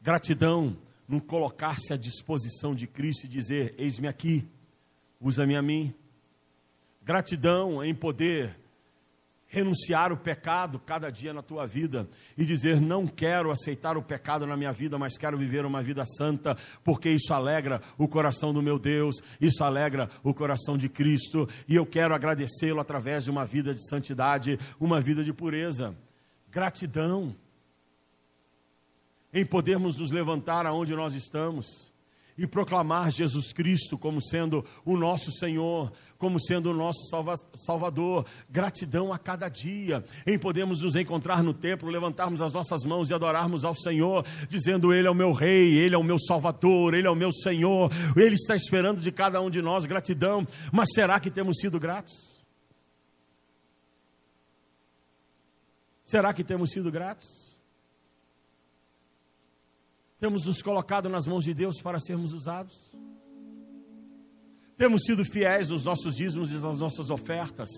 Gratidão 0.00 0.76
no 1.08 1.20
colocar-se 1.20 1.92
à 1.92 1.96
disposição 1.96 2.74
de 2.74 2.86
Cristo 2.86 3.24
e 3.24 3.28
dizer: 3.28 3.74
Eis-me 3.78 4.06
aqui, 4.06 4.46
usa-me 5.20 5.56
a 5.56 5.62
mim. 5.62 5.94
Gratidão 7.02 7.84
em 7.84 7.94
poder 7.94 8.56
renunciar 9.54 10.12
o 10.12 10.16
pecado 10.16 10.80
cada 10.80 11.10
dia 11.10 11.32
na 11.32 11.40
tua 11.40 11.64
vida 11.64 12.08
e 12.36 12.44
dizer: 12.44 12.80
Não 12.80 13.06
quero 13.06 13.52
aceitar 13.52 13.96
o 13.96 14.02
pecado 14.02 14.46
na 14.46 14.56
minha 14.56 14.72
vida, 14.72 14.98
mas 14.98 15.16
quero 15.16 15.38
viver 15.38 15.64
uma 15.64 15.80
vida 15.80 16.04
santa, 16.04 16.56
porque 16.82 17.08
isso 17.08 17.32
alegra 17.32 17.80
o 17.96 18.08
coração 18.08 18.52
do 18.52 18.60
meu 18.60 18.78
Deus, 18.78 19.22
isso 19.40 19.62
alegra 19.62 20.10
o 20.24 20.34
coração 20.34 20.76
de 20.76 20.88
Cristo, 20.88 21.48
e 21.68 21.76
eu 21.76 21.86
quero 21.86 22.14
agradecê-lo 22.14 22.80
através 22.80 23.24
de 23.24 23.30
uma 23.30 23.44
vida 23.44 23.72
de 23.72 23.88
santidade, 23.88 24.58
uma 24.80 25.00
vida 25.00 25.22
de 25.22 25.32
pureza. 25.32 25.94
Gratidão 26.50 27.34
em 29.32 29.44
podermos 29.44 29.96
nos 29.96 30.10
levantar 30.10 30.66
aonde 30.66 30.94
nós 30.94 31.14
estamos 31.14 31.93
e 32.36 32.46
proclamar 32.46 33.10
Jesus 33.10 33.52
Cristo 33.52 33.96
como 33.96 34.20
sendo 34.20 34.64
o 34.84 34.96
nosso 34.96 35.30
Senhor, 35.32 35.92
como 36.18 36.40
sendo 36.40 36.70
o 36.70 36.74
nosso 36.74 37.04
salva 37.08 37.36
Salvador. 37.56 38.26
Gratidão 38.50 39.12
a 39.12 39.18
cada 39.18 39.48
dia 39.48 40.04
em 40.26 40.38
podermos 40.38 40.80
nos 40.80 40.96
encontrar 40.96 41.42
no 41.42 41.54
templo, 41.54 41.88
levantarmos 41.90 42.40
as 42.40 42.52
nossas 42.52 42.84
mãos 42.84 43.10
e 43.10 43.14
adorarmos 43.14 43.64
ao 43.64 43.74
Senhor, 43.74 44.24
dizendo: 44.48 44.92
Ele 44.92 45.06
é 45.06 45.10
o 45.10 45.14
meu 45.14 45.32
Rei, 45.32 45.74
Ele 45.78 45.94
é 45.94 45.98
o 45.98 46.02
meu 46.02 46.18
Salvador, 46.18 46.94
Ele 46.94 47.06
é 47.06 47.10
o 47.10 47.16
meu 47.16 47.32
Senhor. 47.32 47.90
Ele 48.16 48.34
está 48.34 48.56
esperando 48.56 49.00
de 49.00 49.12
cada 49.12 49.40
um 49.40 49.50
de 49.50 49.62
nós 49.62 49.86
gratidão. 49.86 50.46
Mas 50.72 50.88
será 50.92 51.20
que 51.20 51.30
temos 51.30 51.58
sido 51.58 51.78
gratos? 51.78 52.34
Será 56.02 56.34
que 56.34 56.44
temos 56.44 56.70
sido 56.70 56.90
gratos? 56.90 57.53
Temos 60.24 60.46
nos 60.46 60.62
colocado 60.62 61.06
nas 61.06 61.26
mãos 61.26 61.44
de 61.44 61.52
Deus 61.52 61.82
para 61.82 62.00
sermos 62.00 62.32
usados? 62.32 62.96
Temos 64.74 65.02
sido 65.04 65.22
fiéis 65.22 65.68
nos 65.68 65.84
nossos 65.84 66.16
dízimos 66.16 66.50
e 66.50 66.54
nas 66.54 66.78
nossas 66.78 67.10
ofertas, 67.10 67.68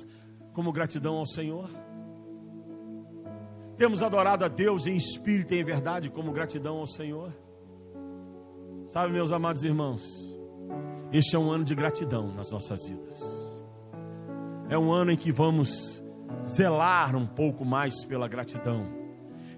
como 0.52 0.70
gratidão 0.70 1.16
ao 1.16 1.26
Senhor? 1.26 1.68
Temos 3.76 4.00
adorado 4.00 4.44
a 4.44 4.48
Deus 4.48 4.86
em 4.86 4.94
espírito 4.96 5.54
e 5.54 5.58
em 5.58 5.64
verdade, 5.64 6.08
como 6.08 6.30
gratidão 6.30 6.76
ao 6.76 6.86
Senhor? 6.86 7.36
Sabe, 8.90 9.12
meus 9.12 9.32
amados 9.32 9.64
irmãos, 9.64 10.04
este 11.12 11.34
é 11.34 11.38
um 11.40 11.50
ano 11.50 11.64
de 11.64 11.74
gratidão 11.74 12.32
nas 12.32 12.52
nossas 12.52 12.86
vidas. 12.86 13.18
É 14.68 14.78
um 14.78 14.92
ano 14.92 15.10
em 15.10 15.16
que 15.16 15.32
vamos 15.32 16.00
zelar 16.44 17.16
um 17.16 17.26
pouco 17.26 17.64
mais 17.64 18.04
pela 18.04 18.28
gratidão 18.28 19.05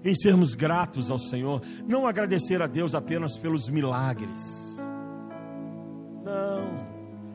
em 0.03 0.15
sermos 0.15 0.55
gratos 0.55 1.11
ao 1.11 1.19
Senhor, 1.19 1.61
não 1.87 2.07
agradecer 2.07 2.61
a 2.61 2.67
Deus 2.67 2.95
apenas 2.95 3.37
pelos 3.37 3.69
milagres. 3.69 4.77
Não, 6.23 6.87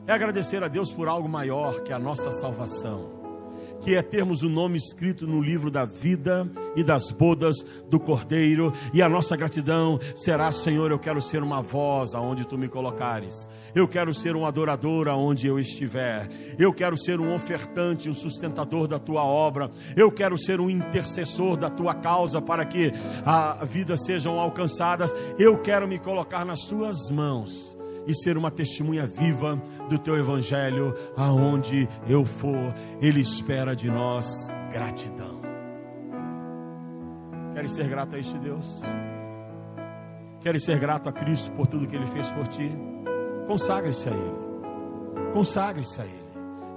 é 0.07 0.13
agradecer 0.13 0.63
a 0.63 0.69
Deus 0.69 0.93
por 0.93 1.09
algo 1.09 1.29
maior 1.29 1.83
que 1.83 1.93
a 1.93 1.99
nossa 1.99 2.31
salvação. 2.33 3.24
Que 3.81 3.95
é 3.95 4.03
termos 4.03 4.43
o 4.43 4.49
nome 4.49 4.77
escrito 4.77 5.27
no 5.27 5.41
livro 5.41 5.71
da 5.71 5.85
vida 5.85 6.49
e 6.77 6.83
das 6.83 7.11
bodas 7.11 7.57
do 7.89 8.01
Cordeiro, 8.01 8.73
e 8.93 9.03
a 9.03 9.09
nossa 9.09 9.37
gratidão 9.37 10.01
será, 10.15 10.51
Senhor, 10.51 10.91
eu 10.91 10.99
quero 10.99 11.21
ser 11.21 11.43
uma 11.43 11.63
voz 11.63 12.15
aonde 12.15 12.47
tu 12.47 12.59
me 12.59 12.69
colocares, 12.69 13.49
eu 13.75 13.87
quero 13.87 14.13
ser 14.13 14.35
um 14.35 14.47
adorador 14.47 15.09
aonde 15.09 15.47
eu 15.47 15.59
estiver, 15.59 16.29
eu 16.59 16.73
quero 16.73 16.97
ser 16.97 17.21
um 17.21 17.35
ofertante, 17.35 18.09
um 18.11 18.15
sustentador 18.15 18.87
da 18.89 18.99
tua 18.99 19.25
obra, 19.25 19.71
eu 19.97 20.11
quero 20.11 20.37
ser 20.37 20.61
um 20.61 20.71
intercessor 20.71 21.57
da 21.57 21.71
tua 21.71 21.95
causa 21.95 22.41
para 22.41 22.65
que 22.65 22.93
a 23.25 23.65
vida 23.65 23.97
sejam 23.97 24.39
alcançadas, 24.39 25.15
eu 25.39 25.59
quero 25.59 25.87
me 25.87 25.99
colocar 25.99 26.45
nas 26.45 26.61
tuas 26.61 27.11
mãos 27.11 27.74
e 28.07 28.15
ser 28.15 28.37
uma 28.37 28.51
testemunha 28.51 29.07
viva 29.07 29.57
do 29.89 29.99
teu 29.99 30.17
evangelho 30.17 30.95
aonde 31.17 31.89
eu 32.09 32.25
for. 32.25 32.75
Ele 33.01 33.21
espera 33.21 33.75
de 33.75 33.91
nós 33.91 34.27
gratidão. 34.73 35.41
Queres 37.55 37.73
ser 37.73 37.89
grato 37.89 38.17
a 38.17 38.19
este 38.19 38.39
Deus? 38.39 38.83
Queres 40.41 40.65
ser 40.65 40.79
grato 40.79 41.09
a 41.09 41.13
Cristo 41.13 41.51
por 41.53 41.67
tudo 41.67 41.87
que 41.87 41.97
ele 41.97 42.07
fez 42.07 42.31
por 42.33 42.47
ti? 42.49 42.71
Consagre-se 43.47 44.09
a 44.09 44.13
ele. 44.13 45.33
Consagre-se 45.33 46.01
a 46.01 46.05
ele. 46.05 46.25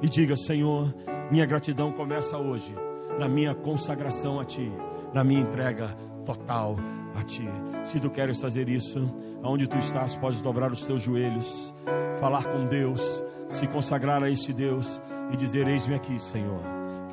E 0.01 0.07
diga: 0.07 0.35
Senhor, 0.35 0.93
minha 1.31 1.45
gratidão 1.45 1.91
começa 1.91 2.37
hoje 2.37 2.73
na 3.17 3.27
minha 3.27 3.55
consagração 3.55 4.39
a 4.39 4.45
ti, 4.45 4.71
na 5.13 5.23
minha 5.23 5.41
entrega 5.41 5.95
total 6.27 6.75
a 7.17 7.23
ti. 7.23 7.47
Se 7.85 7.99
tu 7.99 8.09
queres 8.09 8.41
fazer 8.41 8.67
isso, 8.67 8.99
aonde 9.41 9.65
tu 9.65 9.77
estás, 9.77 10.17
podes 10.17 10.41
dobrar 10.41 10.71
os 10.71 10.85
teus 10.85 11.01
joelhos, 11.01 11.73
falar 12.19 12.45
com 12.45 12.65
Deus, 12.65 13.23
se 13.47 13.65
consagrar 13.65 14.21
a 14.21 14.29
este 14.29 14.51
Deus 14.51 15.01
e 15.31 15.37
dizer: 15.37 15.67
Eis-me 15.67 15.95
aqui, 15.95 16.19
Senhor. 16.19 16.59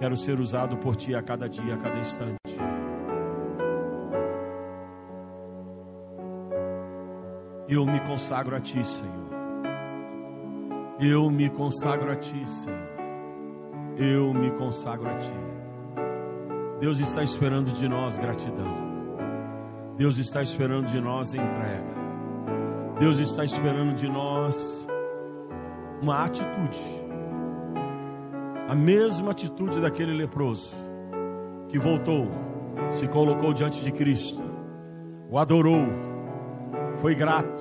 Quero 0.01 0.17
ser 0.17 0.41
usado 0.41 0.77
por 0.77 0.97
ti 0.97 1.15
a 1.15 1.23
cada 1.23 1.49
dia, 1.49 1.75
a 1.75 1.77
cada 1.77 1.99
instante. 1.99 2.35
Eu 7.69 7.87
me 7.87 8.01
consagro 8.01 8.57
a 8.57 8.61
ti, 8.61 8.85
Senhor. 8.85 9.25
Eu 11.01 11.31
me 11.31 11.49
consagro 11.49 12.11
a 12.11 12.17
ti, 12.17 12.49
Senhor. 12.49 12.95
Eu 13.97 14.35
me 14.35 14.51
consagro 14.51 15.09
a 15.09 15.19
ti. 15.19 15.33
Deus 16.81 16.99
está 16.99 17.23
esperando 17.23 17.73
de 17.73 17.89
nós 17.89 18.19
gratidão. 18.19 18.84
Deus 19.97 20.19
está 20.19 20.43
esperando 20.43 20.87
de 20.87 21.01
nós 21.01 21.35
entrega. 21.35 21.95
Deus 22.99 23.19
está 23.19 23.45
esperando 23.45 23.95
de 23.95 24.09
nós 24.09 24.87
uma 26.03 26.25
atitude. 26.25 26.81
A 28.69 28.75
mesma 28.75 29.31
atitude 29.31 29.81
daquele 29.81 30.13
leproso 30.13 30.75
que 31.69 31.79
voltou, 31.79 32.29
se 32.91 33.07
colocou 33.07 33.53
diante 33.53 33.85
de 33.85 33.93
Cristo, 33.93 34.43
o 35.31 35.39
adorou, 35.39 35.87
foi 37.01 37.15
grato 37.15 37.61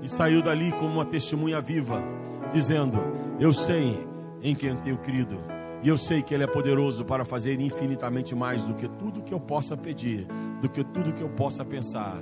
e 0.00 0.08
saiu 0.08 0.40
dali 0.42 0.72
como 0.72 0.94
uma 0.94 1.04
testemunha 1.04 1.60
viva, 1.60 2.02
dizendo: 2.50 2.98
Eu 3.38 3.52
sei 3.52 4.06
em 4.42 4.54
quem 4.54 4.76
tenho 4.76 4.96
crido. 4.98 5.55
E 5.86 5.88
eu 5.88 5.96
sei 5.96 6.20
que 6.20 6.34
Ele 6.34 6.42
é 6.42 6.48
poderoso 6.48 7.04
para 7.04 7.24
fazer 7.24 7.60
infinitamente 7.60 8.34
mais 8.34 8.64
do 8.64 8.74
que 8.74 8.88
tudo 8.88 9.22
que 9.22 9.32
eu 9.32 9.38
possa 9.38 9.76
pedir, 9.76 10.26
do 10.60 10.68
que 10.68 10.82
tudo 10.82 11.12
que 11.12 11.22
eu 11.22 11.28
possa 11.28 11.64
pensar. 11.64 12.16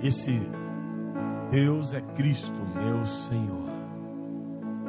Esse 0.00 0.40
Deus 1.50 1.94
é 1.94 2.00
Cristo, 2.00 2.56
meu 2.76 3.04
Senhor. 3.04 3.68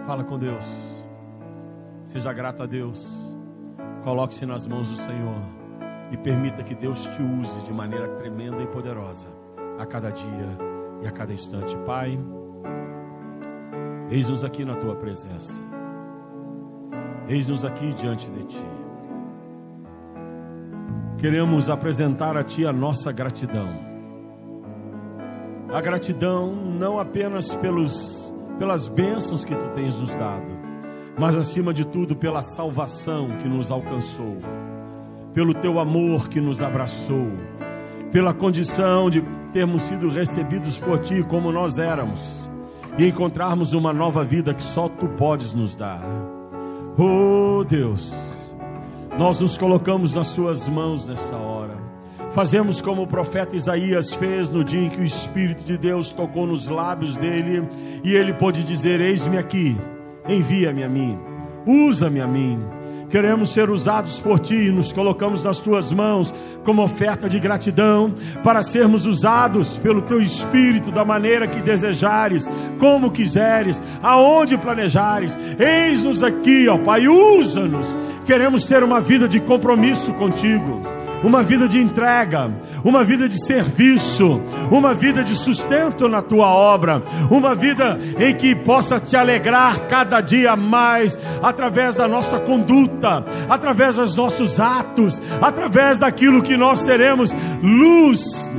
Fala 0.06 0.24
com 0.24 0.38
Deus. 0.38 0.64
Seja 2.04 2.32
grato 2.32 2.62
a 2.62 2.68
Deus. 2.68 3.36
Coloque-se 4.04 4.46
nas 4.46 4.68
mãos 4.68 4.88
do 4.92 4.96
Senhor 4.96 5.42
e 6.12 6.18
permita 6.18 6.62
que 6.62 6.76
Deus 6.76 7.08
te 7.08 7.24
use 7.24 7.60
de 7.62 7.74
maneira 7.74 8.10
tremenda 8.10 8.62
e 8.62 8.68
poderosa 8.68 9.28
a 9.80 9.88
cada 9.88 10.12
dia 10.12 10.56
e 11.02 11.08
a 11.08 11.12
cada 11.12 11.34
instante. 11.34 11.76
Pai, 11.78 12.16
eis-nos 14.12 14.44
aqui 14.44 14.64
na 14.64 14.76
tua 14.76 14.96
presença. 14.96 15.69
Eis-nos 17.30 17.64
aqui 17.64 17.94
diante 17.94 18.30
de 18.30 18.44
ti. 18.44 18.66
Queremos 21.18 21.70
apresentar 21.70 22.36
a 22.36 22.44
ti 22.44 22.66
a 22.66 22.74
nossa 22.74 23.12
gratidão 23.14 23.90
a 25.72 25.82
gratidão 25.82 26.56
não 26.56 27.00
apenas 27.00 27.54
pelos, 27.56 28.34
pelas 28.58 28.88
bênçãos 28.88 29.46
que 29.46 29.56
tu 29.56 29.70
tens 29.70 29.96
nos 29.96 30.10
dado, 30.16 30.52
mas 31.18 31.36
acima 31.36 31.74
de 31.74 31.86
tudo 31.86 32.16
pela 32.16 32.42
salvação 32.42 33.38
que 33.40 33.48
nos 33.48 33.70
alcançou, 33.70 34.38
pelo 35.32 35.54
teu 35.54 35.80
amor 35.80 36.28
que 36.28 36.42
nos 36.42 36.62
abraçou, 36.62 37.28
pela 38.12 38.34
condição 38.34 39.12
de 39.12 39.24
termos 39.54 39.84
sido 39.84 40.10
recebidos 40.10 40.78
por 40.80 40.98
ti 41.00 41.24
como 41.24 41.52
nós 41.52 41.78
éramos 41.78 42.50
e 42.98 43.06
encontrarmos 43.06 43.74
uma 43.74 43.94
nova 43.94 44.24
vida 44.24 44.54
que 44.54 44.64
só 44.64 44.90
tu 44.90 45.08
podes 45.10 45.54
nos 45.54 45.76
dar. 45.76 46.02
Oh 46.98 47.64
Deus, 47.64 48.14
nós 49.18 49.40
nos 49.40 49.58
colocamos 49.58 50.16
nas 50.16 50.32
tuas 50.34 50.68
mãos 50.68 51.08
nessa 51.08 51.36
hora 51.38 51.90
Fazemos 52.32 52.80
como 52.80 53.02
o 53.02 53.08
profeta 53.08 53.56
Isaías 53.56 54.14
fez 54.14 54.52
no 54.52 54.64
dia 54.64 54.82
em 54.82 54.90
que 54.90 55.02
o 55.02 55.04
Espírito 55.04 55.64
de 55.64 55.78
Deus 55.78 56.12
tocou 56.12 56.46
nos 56.46 56.68
lábios 56.68 57.18
dele 57.18 57.68
e 58.04 58.14
ele 58.14 58.34
pôde 58.34 58.64
dizer: 58.64 59.02
Eis-me 59.02 59.38
aqui, 59.38 59.76
envia-me 60.28 60.84
a 60.84 60.90
mim, 60.90 61.18
usa-me 61.66 62.22
a 62.22 62.28
mim. 62.28 62.60
Queremos 63.10 63.54
ser 63.54 63.70
usados 63.70 64.20
por 64.20 64.40
ti 64.40 64.68
e 64.68 64.72
nos 64.72 64.92
colocamos 64.92 65.44
nas 65.44 65.60
tuas 65.60 65.92
mãos 65.92 66.34
como 66.64 66.84
oferta 66.84 67.28
de 67.28 67.40
gratidão 67.40 68.14
para 68.44 68.62
sermos 68.62 69.06
usados 69.06 69.78
pelo 69.78 70.02
teu 70.02 70.22
Espírito 70.22 70.92
da 70.92 71.04
maneira 71.04 71.48
que 71.48 71.60
desejares, 71.62 72.50
como 72.78 73.10
quiseres, 73.12 73.82
aonde 74.04 74.58
planejares. 74.58 75.38
Eis-nos 75.58 76.24
aqui, 76.24 76.68
ó 76.68 76.78
Pai, 76.78 77.08
usa-nos. 77.08 77.98
Queremos 78.26 78.66
ter 78.66 78.84
uma 78.84 79.02
vida 79.02 79.28
de 79.28 79.40
compromisso 79.40 80.14
contigo 80.14 80.99
uma 81.24 81.44
vida 81.44 81.68
de 81.68 81.80
entrega, 81.80 82.52
uma 82.84 83.04
vida 83.04 83.28
de 83.28 83.44
serviço, 83.46 84.42
uma 84.72 84.94
vida 84.94 85.24
de 85.24 85.36
sustento 85.36 86.08
na 86.08 86.22
tua 86.22 86.48
obra, 86.48 87.02
uma 87.30 87.56
vida 87.56 88.00
em 88.20 88.34
que 88.34 88.56
possa 88.56 89.00
te 89.00 89.16
alegrar 89.16 89.88
cada 89.88 90.22
dia 90.22 90.56
mais 90.56 91.18
através 91.42 91.96
da 91.96 92.08
nossa 92.08 92.40
conduta, 92.40 93.24
através 93.50 93.96
dos 93.96 94.16
nossos 94.16 94.60
atos, 94.60 95.22
através 95.42 96.00
daquilo 96.00 96.42
que 96.42 96.58
nós 96.58 96.80
seremos 96.80 97.36
luz 97.62 98.52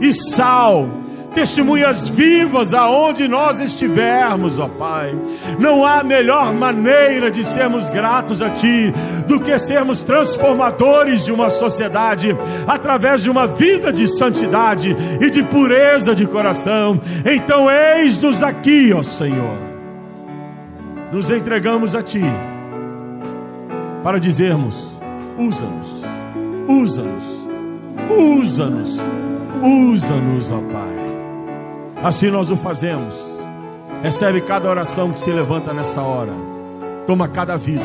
e 0.00 0.12
sal 0.12 1.01
testemunhas 1.32 2.08
vivas 2.08 2.72
aonde 2.72 3.26
nós 3.26 3.60
estivermos, 3.60 4.58
ó 4.58 4.68
Pai. 4.68 5.14
Não 5.58 5.84
há 5.84 6.02
melhor 6.02 6.52
maneira 6.52 7.30
de 7.30 7.44
sermos 7.44 7.88
gratos 7.90 8.40
a 8.40 8.50
Ti 8.50 8.92
do 9.26 9.40
que 9.40 9.58
sermos 9.58 10.02
transformadores 10.02 11.24
de 11.24 11.32
uma 11.32 11.50
sociedade 11.50 12.36
através 12.66 13.22
de 13.22 13.30
uma 13.30 13.46
vida 13.46 13.92
de 13.92 14.06
santidade 14.06 14.96
e 15.20 15.30
de 15.30 15.42
pureza 15.42 16.14
de 16.14 16.26
coração. 16.26 17.00
Então, 17.24 17.70
eis-nos 17.70 18.42
aqui, 18.42 18.92
ó 18.92 19.02
Senhor. 19.02 19.58
Nos 21.12 21.30
entregamos 21.30 21.94
a 21.94 22.02
Ti 22.02 22.22
para 24.02 24.18
dizermos: 24.18 24.98
usa-nos, 25.38 26.04
usa-nos, 26.68 27.48
usa-nos, 28.10 29.00
usa-nos, 29.62 30.50
ó 30.50 30.60
Pai. 30.72 30.91
Assim 32.02 32.30
nós 32.30 32.50
o 32.50 32.56
fazemos. 32.56 33.14
Recebe 34.02 34.40
cada 34.40 34.68
oração 34.68 35.12
que 35.12 35.20
se 35.20 35.30
levanta 35.30 35.72
nessa 35.72 36.02
hora. 36.02 36.32
Toma 37.06 37.28
cada 37.28 37.56
vida. 37.56 37.84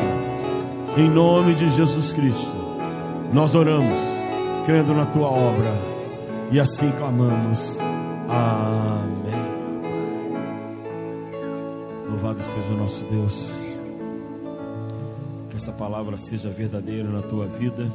Em 0.96 1.08
nome 1.08 1.54
de 1.54 1.68
Jesus 1.68 2.12
Cristo. 2.12 2.56
Nós 3.32 3.54
oramos, 3.54 3.96
crendo 4.66 4.92
na 4.92 5.06
tua 5.06 5.28
obra. 5.28 5.72
E 6.50 6.58
assim 6.58 6.90
clamamos. 6.90 7.78
Amém. 8.28 9.48
Louvado 12.08 12.40
seja 12.40 12.72
o 12.72 12.76
nosso 12.76 13.04
Deus. 13.04 13.48
Que 15.48 15.56
essa 15.56 15.70
palavra 15.70 16.16
seja 16.16 16.50
verdadeira 16.50 17.08
na 17.08 17.22
tua 17.22 17.46
vida. 17.46 17.88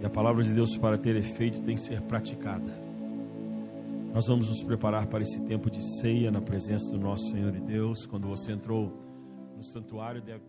E 0.00 0.06
a 0.06 0.08
palavra 0.08 0.42
de 0.42 0.54
Deus, 0.54 0.74
para 0.78 0.96
ter 0.96 1.16
efeito, 1.16 1.60
tem 1.60 1.74
que 1.74 1.82
ser 1.82 2.00
praticada. 2.00 2.79
Nós 4.12 4.26
vamos 4.26 4.48
nos 4.48 4.60
preparar 4.60 5.06
para 5.06 5.22
esse 5.22 5.40
tempo 5.44 5.70
de 5.70 5.80
ceia 6.00 6.32
na 6.32 6.40
presença 6.40 6.90
do 6.90 6.98
nosso 6.98 7.30
Senhor 7.30 7.54
e 7.54 7.60
Deus. 7.60 8.06
Quando 8.06 8.26
você 8.26 8.50
entrou 8.50 8.92
no 9.56 9.62
santuário, 9.62 10.20
deve 10.20 10.40